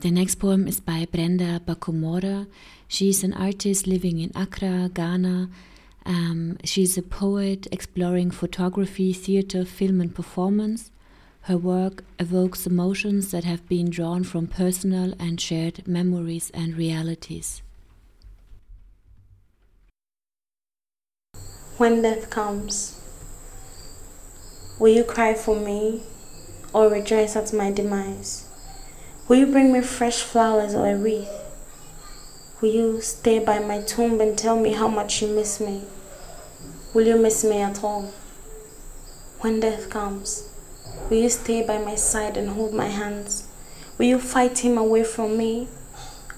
[0.00, 2.46] The next poem is by Brenda Bakumora.
[2.86, 5.50] She's an artist living in Accra, Ghana.
[6.06, 10.92] Um, she's a poet exploring photography, theater, film, and performance.
[11.42, 17.62] Her work evokes emotions that have been drawn from personal and shared memories and realities.
[21.76, 23.00] When death comes,
[24.78, 26.04] will you cry for me
[26.72, 28.47] or rejoice at my demise?
[29.28, 31.28] Will you bring me fresh flowers or a wreath?
[32.62, 35.82] Will you stay by my tomb and tell me how much you miss me?
[36.94, 38.10] Will you miss me at all?
[39.40, 40.48] When death comes,
[41.10, 43.46] will you stay by my side and hold my hands?
[43.98, 45.68] Will you fight him away from me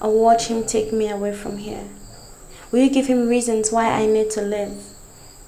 [0.01, 1.87] or watch him take me away from here?
[2.73, 4.83] Will you give him reasons why I need to live?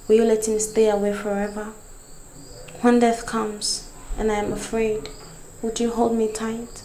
[0.07, 1.73] Will you let him stay away forever?
[2.79, 5.09] When death comes and I am afraid,
[5.61, 6.83] would you hold me tight?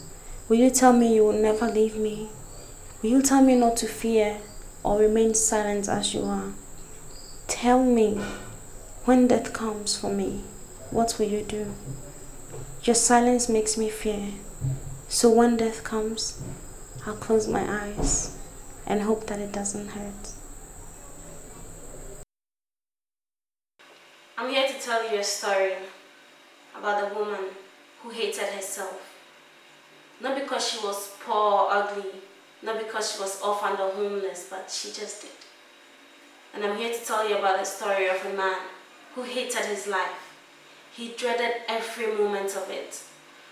[0.49, 2.31] Will you tell me you will never leave me?
[3.03, 4.39] Will you tell me not to fear
[4.83, 6.55] or remain silent as you are?
[7.49, 8.19] Tell me,
[9.05, 10.41] when death comes for me,
[10.91, 11.75] what will you do?
[12.83, 14.31] Your silence makes me fear.
[15.09, 16.41] So when death comes,
[17.05, 18.35] I'll close my eyes
[18.87, 20.33] and hope that it doesn't hurt.
[24.39, 25.75] I'm here to tell you a story
[26.75, 27.51] about a woman
[28.03, 29.08] who hated herself.
[30.21, 32.11] Not because she was poor or ugly,
[32.63, 35.31] not because she was orphaned or homeless, but she just did.
[36.55, 38.59] And I'm here to tell you about the story of a man
[39.15, 40.35] who hated his life.
[40.93, 43.01] He dreaded every moment of it.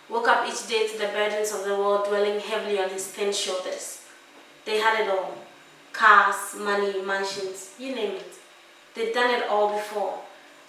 [0.08, 3.32] Woke up each day to the burdens of the world dwelling heavily on his thin
[3.32, 4.02] shoulders.
[4.64, 5.34] They had it all.
[5.92, 8.34] Cars, money, mansions, you name it.
[8.94, 10.18] They'd done it all before.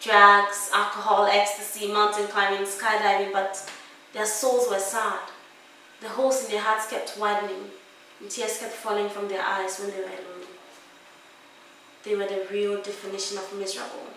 [0.02, 3.70] Drugs, alcohol, ecstasy, mountain climbing, skydiving, but
[4.14, 5.20] their souls were sad.
[6.02, 7.72] The holes in their hearts kept widening,
[8.20, 10.46] and tears kept falling from their eyes when they were alone.
[12.04, 14.08] They were the real definition of miserable.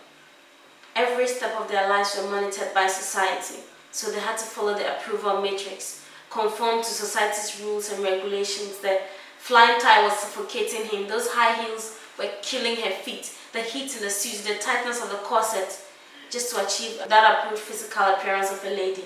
[0.95, 3.61] Every step of their lives were monitored by society,
[3.91, 8.79] so they had to follow the approval matrix, conform to society's rules and regulations.
[8.79, 9.01] The
[9.39, 11.09] flying tie was suffocating him.
[11.09, 13.33] Those high heels were killing her feet.
[13.53, 15.81] The heat in the suit, the tightness of the corset,
[16.31, 19.05] just to achieve that approved physical appearance of a lady.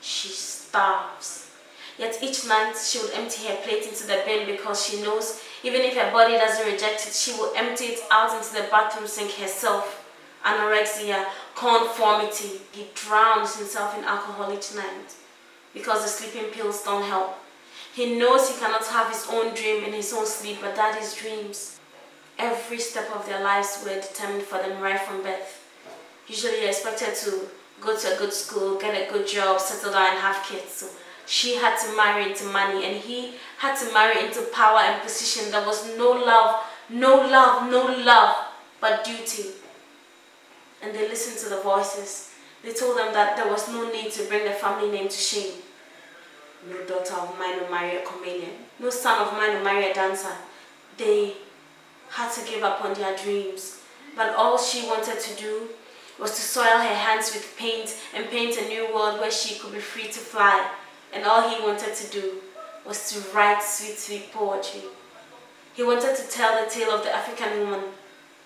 [0.00, 1.49] She starves.
[2.00, 5.82] Yet each night she would empty her plate into the bin because she knows even
[5.82, 9.32] if her body doesn't reject it, she will empty it out into the bathroom sink
[9.32, 10.02] herself.
[10.42, 12.62] Anorexia, conformity.
[12.72, 15.12] He drowns himself in alcohol each night
[15.74, 17.36] because the sleeping pills don't help.
[17.94, 21.14] He knows he cannot have his own dream in his own sleep, but that is
[21.14, 21.78] dreams.
[22.38, 25.68] Every step of their lives were determined for them right from birth.
[26.26, 27.48] Usually you're expected to
[27.82, 30.72] go to a good school, get a good job, settle down and have kids.
[30.72, 30.86] So
[31.30, 35.52] she had to marry into money and he had to marry into power and position.
[35.52, 38.34] There was no love, no love, no love,
[38.80, 39.50] but duty.
[40.82, 42.34] And they listened to the voices.
[42.64, 45.52] They told them that there was no need to bring the family name to shame.
[46.68, 48.66] No daughter of mine will marry a comedian.
[48.80, 50.34] No son of mine will marry a dancer.
[50.98, 51.34] They
[52.10, 53.82] had to give up on their dreams.
[54.16, 55.68] But all she wanted to do
[56.18, 59.72] was to soil her hands with paint and paint a new world where she could
[59.72, 60.68] be free to fly
[61.12, 62.40] and all he wanted to do
[62.86, 64.82] was to write sweet, sweet poetry.
[65.74, 67.80] He wanted to tell the tale of the African woman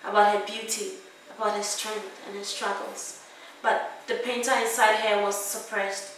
[0.03, 0.91] about her beauty,
[1.37, 3.23] about her strength and her struggles.
[3.61, 6.13] But the painter inside her was suppressed.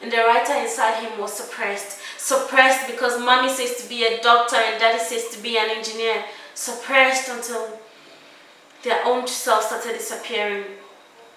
[0.00, 1.98] And the writer inside him was suppressed.
[2.18, 6.24] Suppressed because mommy says to be a doctor and daddy says to be an engineer.
[6.54, 7.78] Suppressed until
[8.82, 10.64] their own self started disappearing.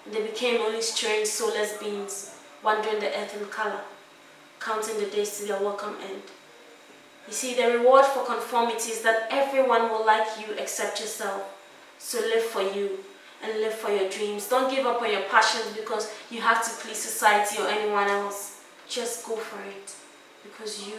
[0.04, 3.80] And they became only strange soulless beings, wandering the earth in color
[4.60, 6.22] counting the days to their welcome end.
[7.26, 11.42] You see, the reward for conformity is that everyone will like you except yourself.
[11.98, 12.98] So live for you
[13.42, 14.48] and live for your dreams.
[14.48, 18.62] Don't give up on your passions because you have to please society or anyone else.
[18.88, 19.94] Just go for it
[20.42, 20.98] because you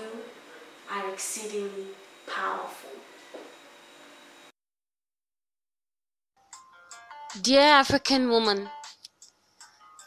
[0.91, 1.87] are exceedingly
[2.27, 2.89] powerful.
[7.41, 8.69] Dear African woman,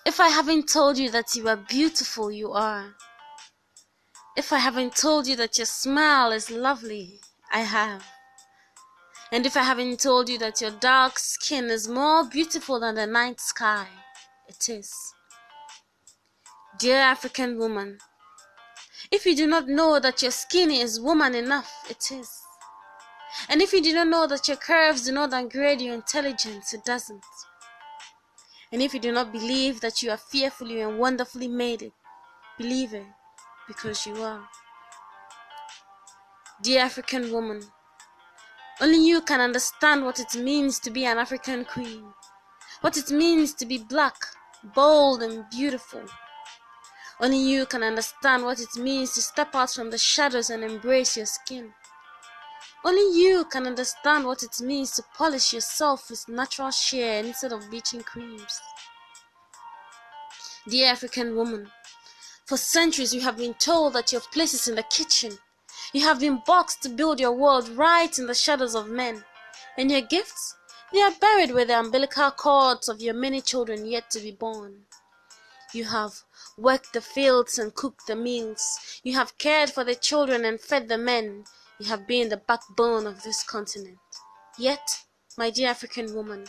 [0.07, 2.95] if I haven't told you that you are beautiful, you are.
[4.37, 7.20] If I haven't told you that your smile is lovely,
[7.53, 8.05] I have.
[9.30, 13.07] And if I haven't told you that your dark skin is more beautiful than the
[13.07, 13.87] night sky,
[14.49, 14.93] it is.
[16.80, 17.99] Dear African woman,
[19.12, 22.28] if you do not know that your skin is woman enough, it is.
[23.49, 26.85] And if you do not know that your curves do not downgrade your intelligence, it
[26.85, 27.24] doesn't.
[28.72, 31.93] And if you do not believe that you are fearfully and wonderfully made,
[32.59, 33.07] believe it
[33.67, 34.43] because you are.
[36.62, 37.62] Dear African woman,
[38.81, 42.05] only you can understand what it means to be an African queen,
[42.81, 44.17] what it means to be black,
[44.75, 46.03] bold, and beautiful.
[47.21, 51.17] Only you can understand what it means to step out from the shadows and embrace
[51.17, 51.73] your skin.
[52.85, 57.71] Only you can understand what it means to polish yourself with natural shea instead of
[57.71, 58.61] bleaching creams.
[60.69, 61.71] Dear African woman,
[62.47, 65.39] for centuries you have been told that your place is in the kitchen.
[65.93, 69.25] You have been boxed to build your world right in the shadows of men.
[69.79, 70.55] And your gifts?
[70.93, 74.85] They are buried with the umbilical cords of your many children yet to be born.
[75.73, 76.23] You have
[76.57, 79.01] worked the fields and cooked the meals.
[79.03, 81.45] You have cared for the children and fed the men.
[81.81, 83.99] You have been the backbone of this continent.
[84.57, 85.03] Yet,
[85.37, 86.47] my dear African woman,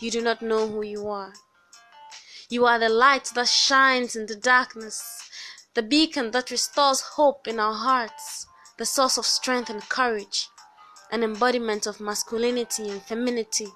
[0.00, 1.34] you do not know who you are.
[2.52, 5.02] You are the light that shines in the darkness,
[5.72, 8.46] the beacon that restores hope in our hearts,
[8.76, 10.50] the source of strength and courage,
[11.10, 13.68] an embodiment of masculinity and femininity,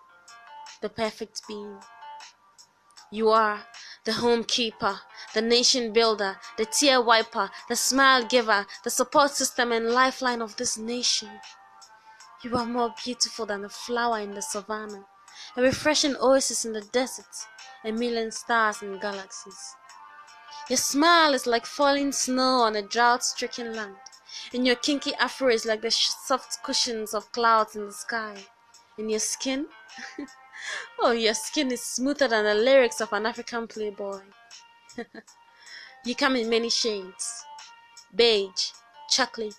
[0.82, 1.78] the perfect being.
[3.10, 3.64] You are
[4.04, 5.00] the home keeper,
[5.32, 10.54] the nation builder, the tear wiper, the smile giver, the support system and lifeline of
[10.58, 11.30] this nation.
[12.44, 15.06] You are more beautiful than a flower in the savannah,
[15.56, 17.34] a refreshing oasis in the desert,
[17.84, 19.74] a million stars in galaxies.
[20.68, 23.96] Your smile is like falling snow on a drought stricken land,
[24.52, 28.36] and your kinky afro is like the soft cushions of clouds in the sky.
[28.98, 29.66] And your skin?
[30.98, 34.20] oh, your skin is smoother than the lyrics of an African playboy.
[36.04, 37.44] you come in many shades
[38.14, 38.70] beige,
[39.10, 39.54] chocolate,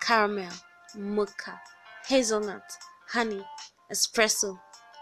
[0.00, 0.52] caramel,
[0.96, 1.60] mocha,
[2.06, 2.62] hazelnut,
[3.08, 3.44] honey,
[3.90, 4.58] espresso,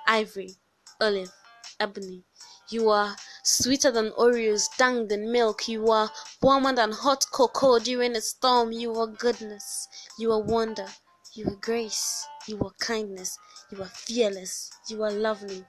[0.09, 0.57] ivory,
[1.01, 1.31] olive,
[1.79, 2.25] ebony.
[2.71, 5.69] You are sweeter than Oreos dunked in milk.
[5.69, 6.11] You are
[6.43, 8.73] warmer than hot cocoa during a storm.
[8.73, 9.87] You are goodness.
[10.19, 10.89] You are wonder.
[11.35, 12.27] You are grace.
[12.47, 13.39] You are kindness.
[13.71, 14.71] You are fearless.
[14.89, 15.65] You are lovely.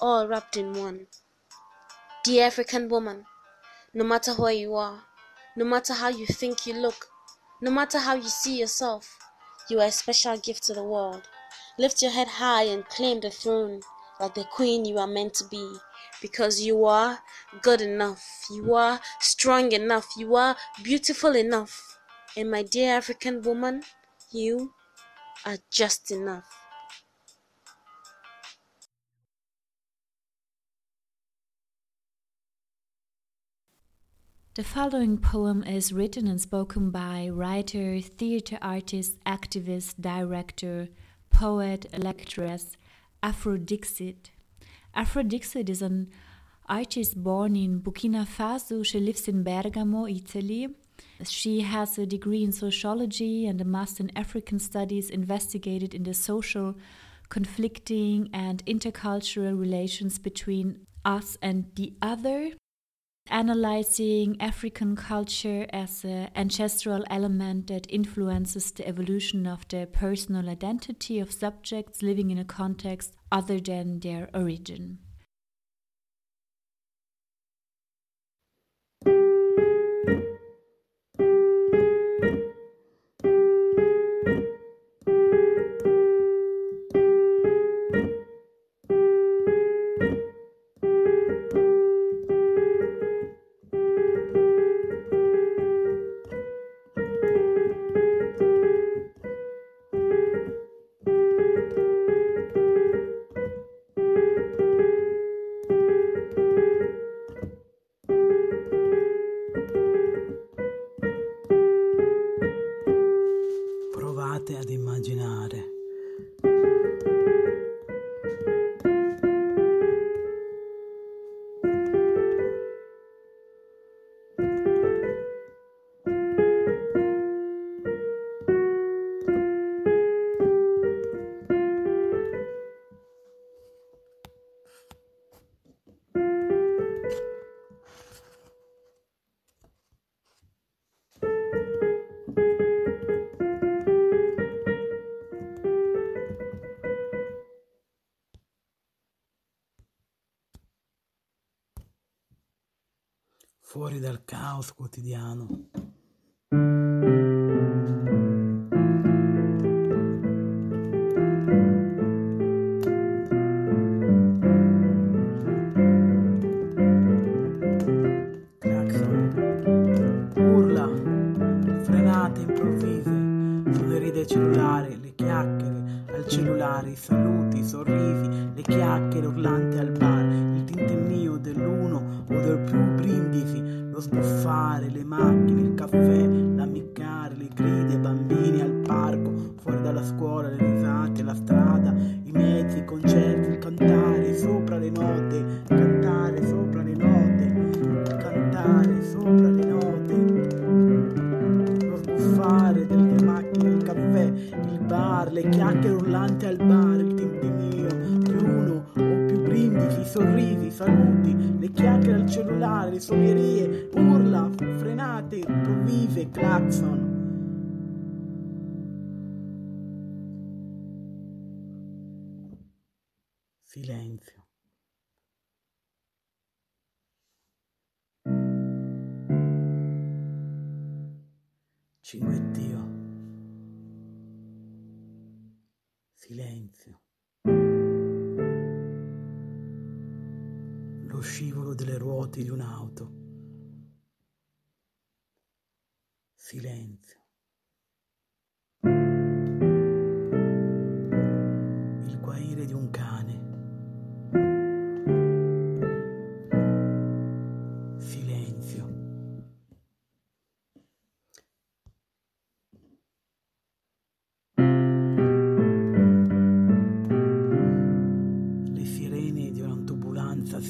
[0.00, 1.06] All wrapped in one.
[2.22, 3.24] Dear African woman,
[3.94, 5.02] no matter where you are,
[5.56, 7.06] no matter how you think you look,
[7.62, 9.18] no matter how you see yourself,
[9.68, 11.22] you are a special gift to the world.
[11.80, 13.80] Lift your head high and claim the throne
[14.20, 15.76] like the queen you are meant to be
[16.20, 17.20] because you are
[17.62, 21.98] good enough, you are strong enough, you are beautiful enough.
[22.36, 23.82] And my dear African woman,
[24.30, 24.74] you
[25.46, 26.44] are just enough.
[34.54, 40.90] The following poem is written and spoken by writer, theater artist, activist, director,
[41.30, 42.76] poet, lecturess
[43.22, 44.30] Afrodixit.
[44.96, 46.08] Afrodixit is an
[46.68, 48.84] artist born in Burkina Faso.
[48.84, 50.68] She lives in Bergamo, Italy.
[51.24, 56.14] She has a degree in sociology and a master in African studies, investigated in the
[56.14, 56.76] social,
[57.28, 62.52] conflicting, and intercultural relations between us and the other
[63.30, 71.18] analyzing African culture as an ancestral element that influences the evolution of the personal identity
[71.20, 74.98] of subjects living in a context other than their origin.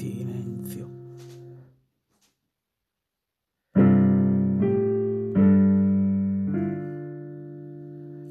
[0.01, 0.89] Silenzio.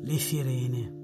[0.01, 0.97] Le sirene.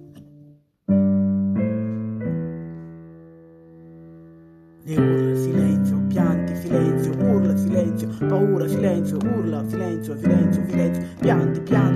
[4.88, 11.95] Le urla, silenzio, pianti, silenzio, urla, silenzio, paura, silenzio, urla, silenzio, silenzio, silenzio, pianti, pianti,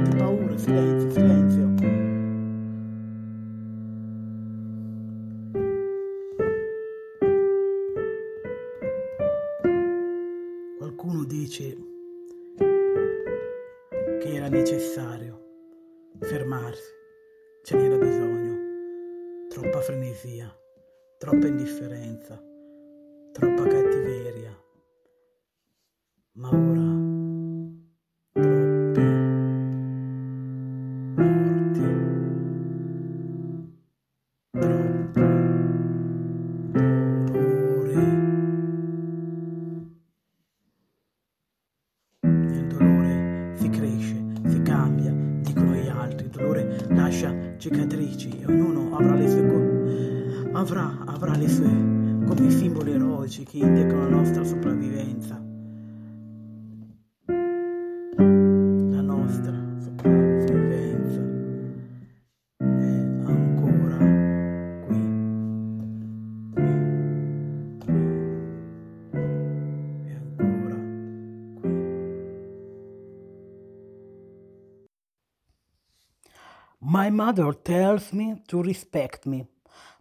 [77.19, 79.39] mother tells me to respect me.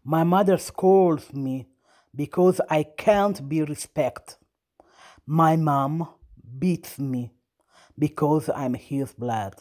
[0.04, 1.66] My mother scolds me
[2.14, 4.36] because I can't be respected.
[5.26, 5.94] My mom
[6.62, 7.32] beats me
[7.98, 9.54] because I'm his blood.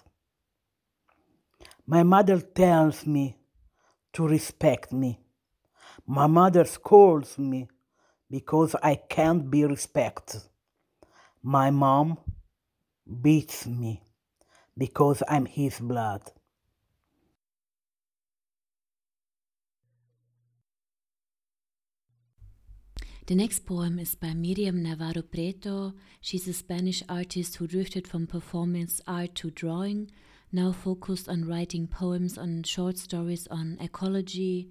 [1.88, 3.26] My mother tells me
[4.14, 5.20] to respect me.
[6.06, 7.70] My mother scolds me
[8.30, 10.44] because I can't be respected.
[11.42, 12.20] My mom
[13.26, 14.04] beats me
[14.78, 16.22] because I'm his blood.
[23.28, 25.94] The next poem is by Miriam Navarro Preto.
[26.22, 30.10] She's a Spanish artist who drifted from performance art to drawing,
[30.54, 34.70] now focused on writing poems on short stories on ecology,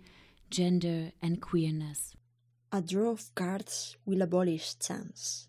[0.49, 2.15] gender, and queerness.
[2.73, 5.49] A draw of cards will abolish chance.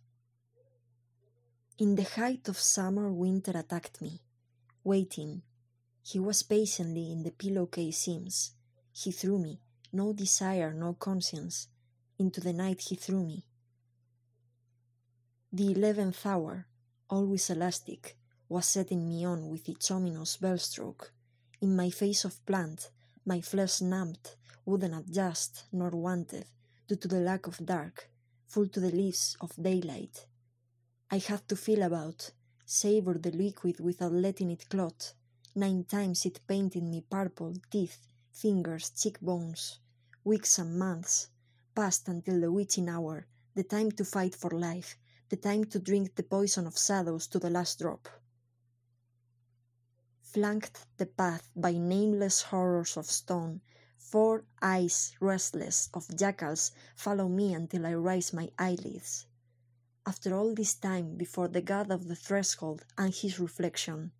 [1.77, 4.19] In the height of summer, winter attacked me,
[4.83, 5.43] waiting.
[6.03, 8.51] He was patiently in the pillowcase seams.
[8.91, 9.61] He threw me,
[9.93, 11.69] no desire, no conscience.
[12.19, 13.45] Into the night he threw me.
[15.53, 16.65] The eleventh hour,
[17.09, 18.17] always elastic,
[18.49, 21.13] was setting me on with its ominous bell stroke.
[21.61, 22.89] In my face of plant,
[23.23, 26.45] my flesh numbed, wouldn't adjust nor wanted,
[26.87, 28.09] due to the lack of dark,
[28.47, 30.25] full to the leaves of daylight.
[31.11, 32.31] I had to feel about,
[32.65, 35.13] savor the liquid without letting it clot.
[35.55, 39.79] Nine times it painted me purple, teeth, fingers, cheekbones.
[40.23, 41.29] Weeks and months
[41.77, 44.97] passed until the witching hour, the time to fight for life,
[45.29, 48.09] the time to drink the poison of shadows to the last drop.
[50.21, 53.61] flanked the path by nameless horrors of stone.
[53.97, 59.27] Four eyes, restless, of jackals, follow me until I raise my eyelids.
[60.05, 64.11] After all this time, before the god of the threshold and his reflection,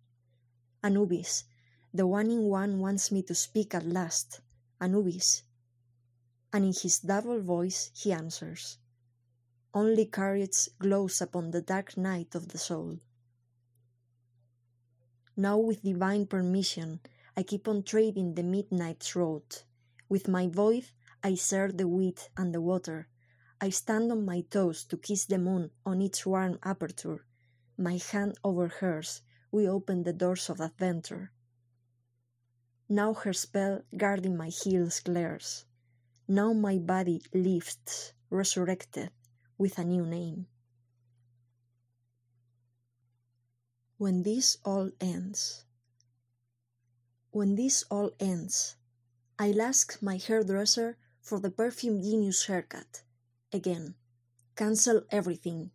[0.82, 1.44] Anubis,
[1.92, 4.40] the one in one wants me to speak at last.
[4.80, 5.42] Anubis.
[6.52, 8.78] And in his double voice he answers.
[9.74, 13.00] Only courage glows upon the dark night of the soul.
[15.36, 17.00] Now, with divine permission,
[17.36, 19.44] I keep on trading the midnight's road.
[20.08, 20.90] With my voice,
[21.22, 23.08] I share the wheat and the water.
[23.60, 27.24] I stand on my toes to kiss the moon on its warm aperture.
[27.76, 29.22] My hand over hers,
[29.52, 31.30] we open the doors of adventure.
[32.88, 35.66] Now her spell guarding my heels glares.
[36.30, 39.10] Now my body lifts, resurrected,
[39.56, 40.46] with a new name.
[43.96, 45.64] When this all ends.
[47.30, 48.76] When this all ends,
[49.38, 53.02] I'll ask my hairdresser for the perfume genius haircut.
[53.50, 53.94] Again,
[54.54, 55.70] cancel everything.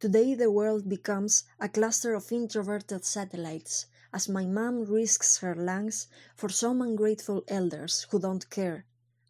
[0.00, 6.08] Today the world becomes a cluster of introverted satellites as my mom risks her lungs
[6.34, 8.84] for some ungrateful elders who don't care,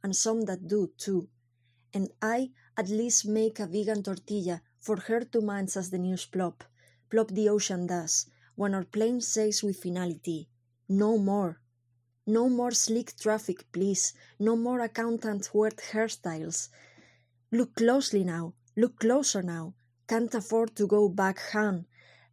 [0.06, 1.26] and some that do too.
[1.92, 6.24] And I at least make a vegan tortilla for her to munch as the news
[6.26, 6.62] plop,
[7.10, 10.48] plop the ocean does, when our plane says with finality,
[10.88, 11.60] no more.
[12.24, 14.14] No more slick traffic, please.
[14.38, 16.68] No more accountant word hairstyles.
[17.50, 18.54] Look closely now.
[18.76, 19.74] Look closer now.
[20.06, 21.86] Can't afford to go back home.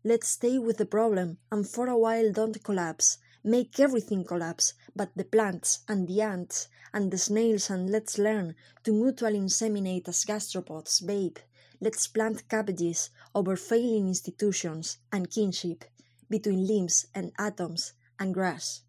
[0.04, 3.18] Let's stay with the problem and for a while don't collapse.
[3.44, 8.56] Make everything collapse, but the plants and the ants and the snails and let's learn
[8.84, 11.38] to mutually inseminate as gastropods, babe.
[11.82, 15.84] Let's plant cabbages over failing institutions and kinship
[16.30, 18.84] between limbs and atoms and grass.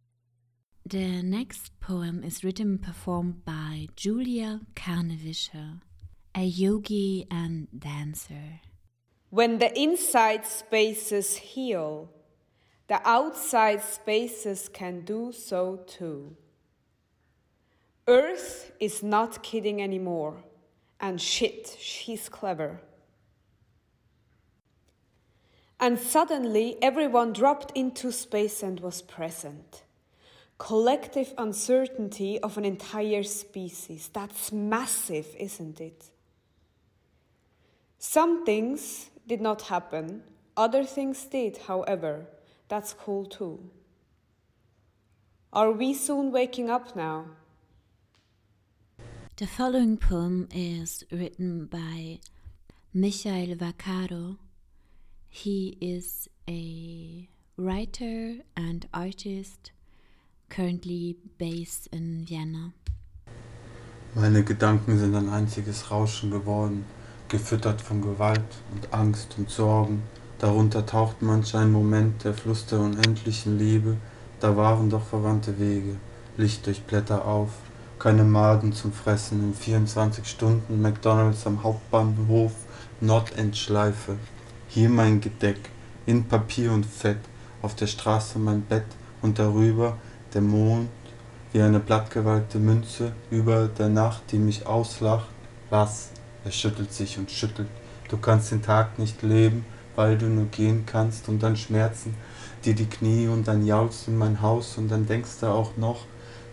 [0.87, 5.81] The next poem is written and performed by Julia Karnewischer,
[6.35, 8.61] a yogi and dancer.
[9.31, 12.11] When the inside spaces heal,
[12.87, 16.37] the outside spaces can do so too.
[18.07, 20.45] Earth is not kidding anymore,
[21.01, 22.81] and shit, she's clever.
[25.81, 29.83] And suddenly everyone dropped into space and was present.
[30.59, 34.09] Collective uncertainty of an entire species.
[34.13, 36.11] That's massive, isn't it?
[37.99, 40.23] Some things did not happen,
[40.57, 42.27] other things did, however.
[42.75, 43.71] That's cool too.
[45.53, 47.27] Are we soon waking up now?
[49.37, 52.19] The following poem is written by
[52.93, 54.39] Michael Vaccaro.
[55.29, 59.71] He is a writer and artist
[60.49, 62.73] currently based in Vienna.
[64.17, 66.85] Meine Gedanken sind ein einziges Rauschen geworden,
[67.29, 70.03] gefüttert von Gewalt und Angst und Sorgen.
[70.45, 73.97] Darunter taucht manch ein Moment der Fluss der unendlichen Liebe,
[74.41, 75.97] da waren doch verwandte Wege,
[76.37, 77.49] Licht durch Blätter auf,
[77.99, 82.53] keine Maden zum Fressen in 24 Stunden McDonalds am Hauptbahnhof
[83.01, 84.17] Nordendschleife.
[84.69, 85.71] Hier mein Gedeck,
[86.05, 87.21] in Papier und Fett,
[87.63, 88.85] auf der Straße mein Bett
[89.23, 89.97] und darüber
[90.35, 90.91] der Mond
[91.55, 95.31] wie eine blattgewalkte Münze über der Nacht, die mich auslacht.
[95.71, 96.11] Was?
[96.45, 97.69] Er schüttelt sich und schüttelt.
[98.11, 99.65] Du kannst den Tag nicht leben,
[99.97, 102.15] weil du nur gehen kannst und dann schmerzen
[102.65, 106.07] dir die Knie und dann jaulst in mein Haus und dann denkst du auch noch,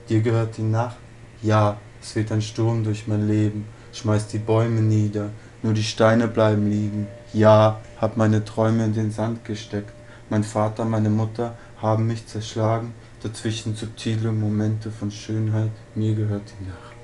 [0.09, 0.97] dir gehört die Nacht.
[1.41, 5.29] Ja, es weht ein Sturm durch mein Leben, schmeißt die Bäume nieder,
[5.63, 7.07] nur die Steine bleiben liegen.
[7.33, 9.93] Ja, hab meine Träume in den Sand gesteckt.
[10.29, 16.65] Mein Vater, meine Mutter haben mich zerschlagen, dazwischen subtile Momente von Schönheit, mir gehört die
[16.65, 16.95] Nacht.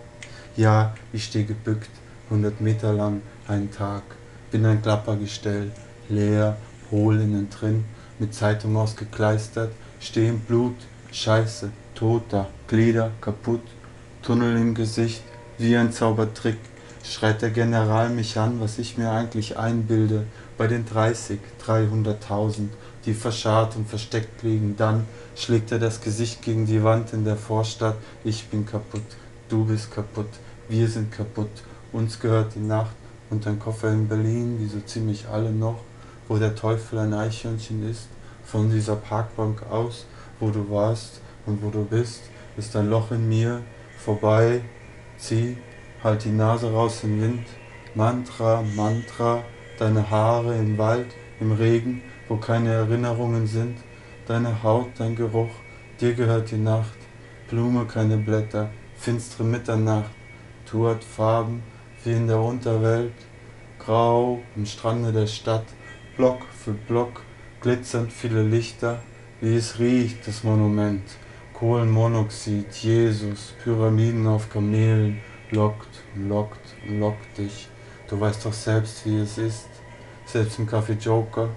[0.56, 1.90] Ja, ich steh gebückt,
[2.30, 4.04] hundert Meter lang, einen Tag,
[4.52, 5.72] bin ein Klappergestell,
[6.10, 6.58] leer,
[6.91, 7.86] hohl innen drin,
[8.20, 10.76] mit Zeitung ausgekleistert, steh im Blut,
[11.12, 13.62] Scheiße, toter, Glieder kaputt,
[14.22, 15.24] Tunnel im Gesicht,
[15.58, 16.58] wie ein Zaubertrick,
[17.03, 20.26] schreit der General mich an, was ich mir eigentlich einbilde,
[20.58, 22.68] bei den 30, 300.000,
[23.05, 25.05] die verscharrt und versteckt liegen, dann
[25.36, 29.05] schlägt er das Gesicht gegen die Wand in der Vorstadt, ich bin kaputt,
[29.49, 30.30] du bist kaputt,
[30.68, 31.49] wir sind kaputt,
[31.93, 32.95] uns gehört die Nacht
[33.30, 35.80] und ein Koffer in Berlin, wie so ziemlich alle noch,
[36.28, 38.08] wo der Teufel ein Eichhörnchen ist,
[38.44, 40.06] von dieser Parkbank aus,
[40.40, 42.24] wo du warst und wo du bist,
[42.58, 43.62] ist ein Loch in mir,
[43.98, 44.62] vorbei,
[45.18, 45.58] zieh,
[46.04, 47.48] halt die Nase raus im Wind,
[47.96, 49.44] Mantra, Mantra,
[49.78, 51.08] deine Haare im Wald,
[51.40, 53.78] im Regen, wo keine Erinnerungen sind,
[54.28, 55.52] deine Haut, dein Geruch,
[56.00, 56.98] dir gehört die Nacht,
[57.50, 60.12] Blume, keine Blätter, finstere Mitternacht,
[60.70, 61.64] Tu hat Farben
[62.04, 63.14] wie in der Unterwelt,
[63.80, 65.66] grau am Strande der Stadt,
[66.18, 67.22] Block für Block,
[67.61, 69.03] glitzernd viele Lichter,
[69.39, 71.03] wie es riecht, das Monument,
[71.53, 75.20] Kohlenmonoxid, Jesus, Pyramiden auf Kamelen,
[75.51, 77.68] lockt, lockt, lockt dich,
[78.09, 79.68] du weißt doch selbst, wie es ist,
[80.26, 81.49] selbst im Café Joker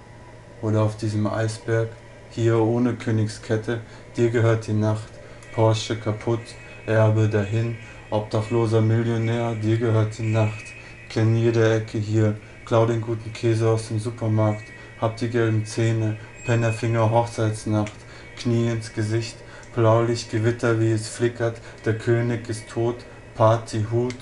[0.61, 1.89] oder auf diesem Eisberg,
[2.29, 3.81] hier ohne Königskette,
[4.15, 5.09] dir gehört die Nacht,
[5.55, 6.41] Porsche kaputt,
[6.85, 7.79] Erbe dahin,
[8.11, 10.65] obdachloser Millionär, dir gehört die Nacht,
[11.09, 12.37] kenn jede Ecke hier,
[12.71, 14.63] klau den guten Käse aus dem Supermarkt,
[15.01, 16.17] hab die gelben Zähne,
[16.47, 17.91] Pennerfinger Hochzeitsnacht,
[18.39, 19.35] Knie ins Gesicht,
[19.75, 22.95] blaulicht Gewitter, wie es flickert, der König ist tot,
[23.35, 24.15] Party, Hut,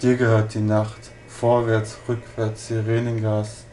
[0.00, 3.66] dir gehört die Nacht, vorwärts, rückwärts, Sirenengas,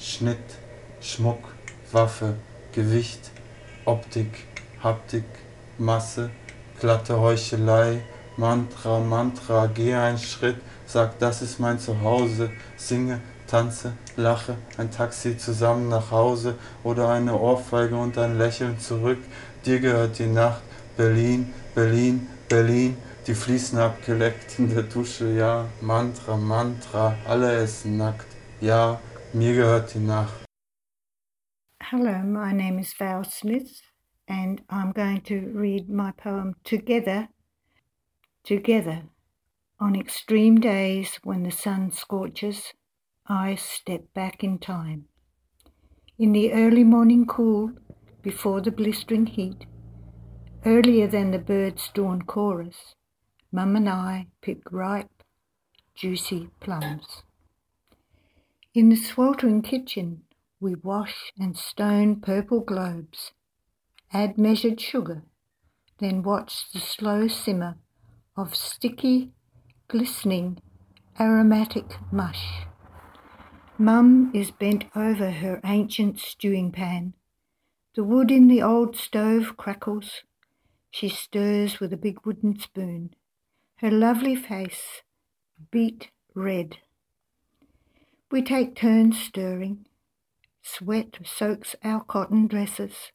[0.00, 0.58] Schnitt,
[1.00, 1.44] Schmuck,
[1.92, 2.34] Waffe,
[2.72, 3.30] Gewicht,
[3.84, 4.48] Optik,
[4.82, 5.26] Haptik,
[5.78, 6.30] Masse,
[6.80, 8.00] glatte Heuchelei,
[8.36, 10.56] Mantra, Mantra, geh einen Schritt,
[10.86, 17.36] sag, das ist mein Zuhause, singe, tanze, lache, ein Taxi zusammen nach Hause oder eine
[17.36, 19.18] Ohrfeige und ein Lächeln zurück,
[19.66, 20.62] dir gehört die Nacht,
[20.96, 22.96] Berlin, Berlin, Berlin,
[23.26, 28.26] die Fließen abgeleckt in der Dusche, ja, Mantra, Mantra, alle essen nackt,
[28.60, 29.00] ja,
[29.32, 30.44] mir gehört die Nacht.
[31.82, 33.82] Hello, my name is Val Smith,
[34.28, 37.28] and I'm going to read my poem Together.
[38.44, 39.02] Together,
[39.80, 42.74] on extreme days when the sun scorches,
[43.32, 45.04] I step back in time.
[46.18, 47.70] In the early morning cool,
[48.22, 49.66] before the blistering heat,
[50.66, 52.96] earlier than the bird's dawn chorus,
[53.52, 55.22] Mum and I pick ripe,
[55.94, 57.22] juicy plums.
[58.74, 60.22] In the sweltering kitchen,
[60.58, 63.30] we wash and stone purple globes,
[64.12, 65.22] add measured sugar,
[66.00, 67.76] then watch the slow simmer
[68.36, 69.30] of sticky,
[69.86, 70.60] glistening,
[71.20, 72.64] aromatic mush.
[73.80, 77.14] Mum is bent over her ancient stewing pan.
[77.94, 80.22] The wood in the old stove crackles.
[80.90, 83.14] She stirs with a big wooden spoon.
[83.76, 85.00] Her lovely face
[85.70, 86.76] beet red.
[88.30, 89.86] We take turns stirring.
[90.60, 93.12] Sweat soaks our cotton dresses.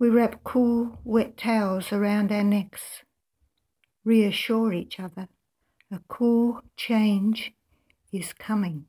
[0.00, 3.04] We wrap cool, wet towels around our necks.
[4.04, 5.28] Reassure each other
[5.92, 7.52] a cool change
[8.12, 8.86] is coming.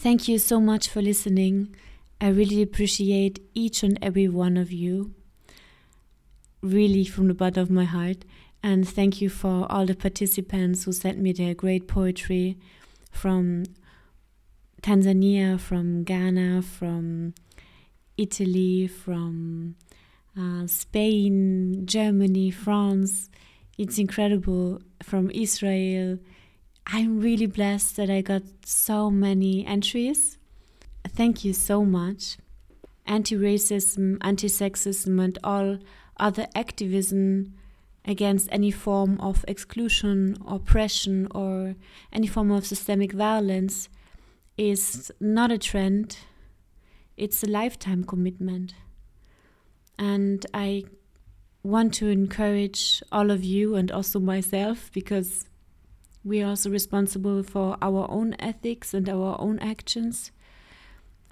[0.00, 1.76] Thank you so much for listening.
[2.22, 5.12] I really appreciate each and every one of you,
[6.62, 8.24] really from the bottom of my heart.
[8.62, 12.56] And thank you for all the participants who sent me their great poetry
[13.10, 13.64] from
[14.80, 17.34] Tanzania, from Ghana, from
[18.16, 19.76] Italy, from
[20.34, 23.28] uh, Spain, Germany, France.
[23.76, 24.80] It's incredible.
[25.02, 26.20] From Israel.
[26.86, 30.38] I'm really blessed that I got so many entries.
[31.06, 32.38] Thank you so much.
[33.06, 35.78] Anti racism, anti sexism, and all
[36.18, 37.54] other activism
[38.04, 41.74] against any form of exclusion, oppression, or
[42.12, 43.88] any form of systemic violence
[44.56, 46.18] is not a trend,
[47.16, 48.74] it's a lifetime commitment.
[49.98, 50.84] And I
[51.62, 55.49] want to encourage all of you and also myself because
[56.24, 60.30] we are also responsible for our own ethics and our own actions.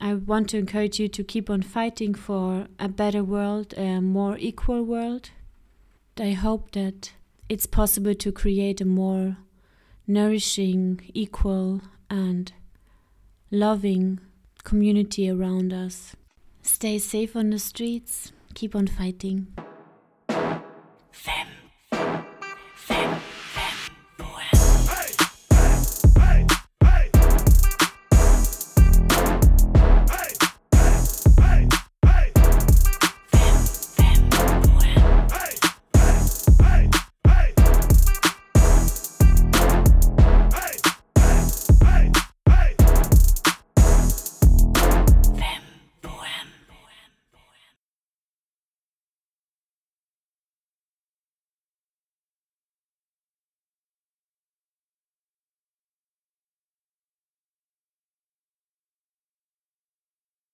[0.00, 4.36] I want to encourage you to keep on fighting for a better world, a more
[4.38, 5.30] equal world
[6.20, 7.12] I hope that
[7.48, 9.36] it's possible to create a more
[10.06, 12.52] nourishing, equal, and
[13.50, 14.18] loving
[14.64, 16.16] community around us.
[16.62, 19.48] Stay safe on the streets, keep on fighting.